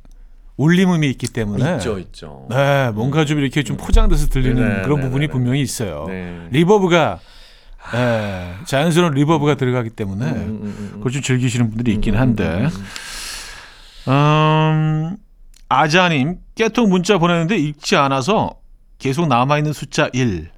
울림음이 0.57 1.09
있기 1.11 1.29
때문에 1.29 1.77
있죠 1.77 1.99
있죠. 1.99 2.47
네, 2.51 2.91
뭔가 2.93 3.25
좀 3.25 3.39
이렇게 3.39 3.63
좀 3.63 3.77
포장돼서 3.77 4.29
들리는 4.29 4.57
네, 4.57 4.83
그런 4.83 5.01
네, 5.01 5.07
부분이 5.07 5.27
네, 5.27 5.33
분명히 5.33 5.63
있어요. 5.63 6.05
네. 6.09 6.49
reverb가 6.51 7.21
네, 7.93 8.55
자연스러운 8.67 9.15
reverb가 9.15 9.55
들어가기 9.57 9.91
때문에 9.91 10.27
음, 10.27 10.33
음, 10.33 10.61
음, 10.63 10.77
음. 10.79 10.91
그걸 10.99 11.13
좀 11.13 11.23
즐기시는 11.23 11.71
분들이 11.71 11.93
있긴 11.95 12.17
한데. 12.17 12.45
음, 12.47 12.65
음, 12.65 12.71
음. 14.09 15.11
음, 15.11 15.17
아자님 15.69 16.39
깨통 16.55 16.89
문자 16.91 17.19
보냈는데 17.19 17.57
읽지 17.57 17.97
않아서 17.97 18.57
계속 18.99 19.27
남아 19.27 19.59
있는 19.59 19.73
숫자 19.73 20.09
1. 20.13 20.51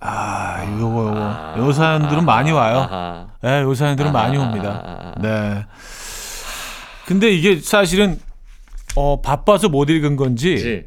아, 0.00 0.62
이거 0.64 0.80
요거 0.82 1.12
아, 1.16 1.54
요 1.58 1.72
사연들은 1.72 2.24
많이 2.24 2.52
와요. 2.52 2.78
아하. 2.90 3.26
네, 3.42 3.62
요 3.62 3.74
사연들은 3.74 4.12
많이 4.12 4.36
옵니다. 4.36 5.14
네. 5.20 5.64
근데 7.06 7.32
이게 7.32 7.58
사실은 7.60 8.18
어, 8.96 9.20
바빠서 9.20 9.68
못 9.68 9.88
읽은 9.90 10.16
건지 10.16 10.54
그치? 10.54 10.86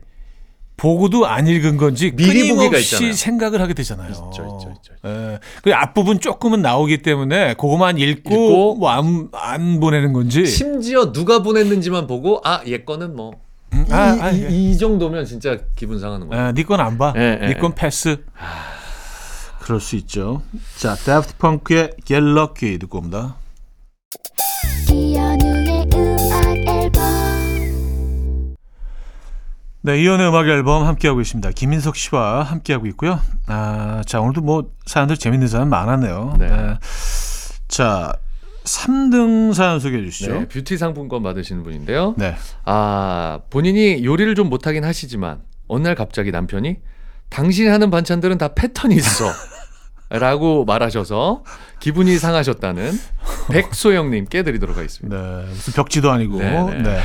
보고도 0.77 1.25
안 1.27 1.47
읽은 1.47 1.77
건지 1.77 2.11
미리 2.15 2.49
보기가 2.53 2.77
있잖아요. 2.77 3.11
생각을 3.13 3.61
하게 3.61 3.73
되잖아요. 3.73 4.11
있죠, 4.11 4.29
있죠, 4.31 4.73
있죠. 4.77 4.93
예. 5.05 5.39
그 5.61 5.73
앞부분 5.73 6.19
조금은 6.21 6.61
나오기 6.61 7.01
때문에 7.01 7.55
그거만 7.55 7.97
읽고, 7.97 8.33
읽고 8.33 8.75
뭐안안 8.75 9.79
보내는 9.81 10.13
건지. 10.13 10.45
심지어 10.45 11.11
누가 11.11 11.41
보냈는지만 11.43 12.07
보고 12.07 12.41
아 12.45 12.61
얘 12.65 12.83
거는 12.85 13.15
뭐 13.15 13.33
이 13.71 13.75
음, 13.75 13.85
아, 13.91 14.17
아, 14.21 14.33
예. 14.33 14.49
이, 14.49 14.71
이 14.71 14.77
정도면 14.77 15.25
진짜 15.25 15.57
기분 15.75 15.99
상하는 15.99 16.27
거예요. 16.27 16.47
예, 16.47 16.51
니건 16.53 16.79
안 16.79 16.97
봐. 16.97 17.13
예, 17.15 17.39
예, 17.41 17.47
니건 17.49 17.75
패스. 17.75 18.23
그럴 19.59 19.79
수 19.79 19.95
있죠. 19.97 20.41
자, 20.77 20.95
Daft 20.95 21.37
Punk의 21.37 21.91
Get 22.03 22.25
Lucky 22.25 22.79
듣고 22.79 22.97
옵니다. 22.99 23.35
네, 29.81 30.01
이현우의 30.01 30.27
음악 30.27 30.47
앨범 30.47 30.85
함께하고 30.85 31.21
있습니다. 31.21 31.51
김인석 31.51 31.95
씨와 31.95 32.43
함께하고 32.43 32.85
있고요. 32.87 33.21
아, 33.47 34.01
자, 34.05 34.19
오늘도 34.19 34.41
뭐 34.41 34.71
사연들 34.85 35.17
재밌는 35.17 35.47
사연 35.47 35.69
많았네요. 35.69 36.35
네. 36.37 36.77
자, 37.67 38.13
3등 38.63 39.53
사연 39.53 39.79
소개해 39.79 40.03
주시죠. 40.05 40.31
네, 40.31 40.47
뷰티 40.47 40.77
상품권 40.77 41.23
받으시는 41.23 41.63
분인데요. 41.63 42.15
네. 42.17 42.35
아 42.65 43.39
본인이 43.49 44.03
요리를 44.03 44.35
좀 44.35 44.49
못하긴 44.49 44.83
하시지만 44.83 45.41
어느 45.67 45.83
날 45.83 45.95
갑자기 45.95 46.31
남편이 46.31 46.77
당신이 47.29 47.67
하는 47.69 47.89
반찬들은 47.89 48.37
다 48.37 48.49
패턴이 48.49 48.95
있어. 48.95 49.25
라고 50.11 50.65
말하셔서 50.65 51.43
기분이 51.79 52.17
상하셨다는 52.17 52.91
백소영님 53.51 54.25
깨드리도록 54.25 54.75
하겠습니다. 54.75 55.15
네, 55.15 55.45
무슨 55.49 55.73
벽지도 55.73 56.09
아니고. 56.09 56.39
네, 56.39 56.63
네. 56.63 56.81
네. 56.81 56.99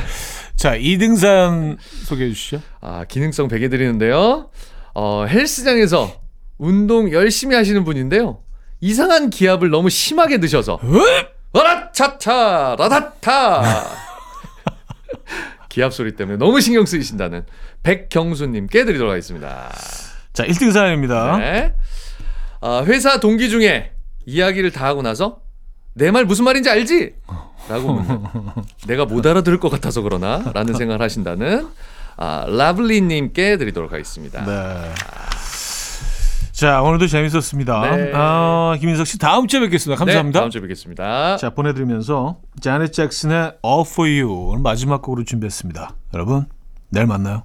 자, 0.56 0.78
2등 0.78 1.16
사연 1.16 1.76
소개해 2.04 2.30
주시죠. 2.30 2.62
아, 2.80 3.04
기능성 3.04 3.48
베개 3.48 3.68
드리는데요. 3.68 4.48
어, 4.94 5.26
헬스장에서 5.28 6.10
운동 6.56 7.12
열심히 7.12 7.54
하시는 7.56 7.84
분인데요. 7.84 8.40
이상한 8.80 9.28
기압을 9.28 9.68
너무 9.68 9.90
심하게 9.90 10.38
드셔서 10.38 10.78
라차차 11.62 12.76
라다타 12.78 13.62
기압 15.68 15.92
소리 15.92 16.14
때문에 16.16 16.38
너무 16.38 16.60
신경 16.60 16.86
쓰이신다는 16.86 17.44
백경수님 17.82 18.68
깨드리도록 18.68 19.10
하겠습니다. 19.10 19.70
자, 20.32 20.44
1등 20.44 20.72
사연입니다. 20.72 21.36
네. 21.38 21.74
아, 22.60 22.82
회사 22.86 23.20
동기 23.20 23.50
중에 23.50 23.92
이야기를 24.26 24.70
다 24.72 24.86
하고 24.86 25.02
나서 25.02 25.40
내 25.94 26.10
말 26.10 26.24
무슨 26.24 26.44
말인지 26.44 26.70
알지? 26.70 27.14
라고 27.68 28.02
내가 28.86 29.04
못 29.04 29.24
알아들을 29.26 29.60
것 29.60 29.68
같아서 29.70 30.00
그러나 30.02 30.42
라는 30.54 30.74
생각을 30.74 31.02
하신다는 31.02 31.68
아, 32.16 32.46
라블리님께 32.48 33.56
드리도록 33.58 33.92
하겠습니다. 33.92 34.44
네. 34.44 34.92
자, 36.64 36.80
오늘도 36.80 37.08
재밌었습니다. 37.08 37.94
네. 37.94 38.12
아, 38.14 38.74
김인석 38.80 39.06
씨 39.06 39.18
다음 39.18 39.46
주에 39.46 39.60
뵙겠습니다. 39.60 39.98
감사합니다. 39.98 40.38
네, 40.38 40.42
다음 40.44 40.50
주에 40.50 40.62
뵙겠습니다. 40.62 41.36
자, 41.36 41.50
보내드리면서 41.50 42.38
자넷 42.58 42.90
잭슨의 42.90 43.58
All 43.62 43.84
For 43.86 44.10
You 44.10 44.48
오늘 44.48 44.62
마지막 44.62 45.02
곡으로 45.02 45.24
준비했습니다. 45.24 45.94
여러분, 46.14 46.46
내일 46.88 47.06
만나요. 47.06 47.42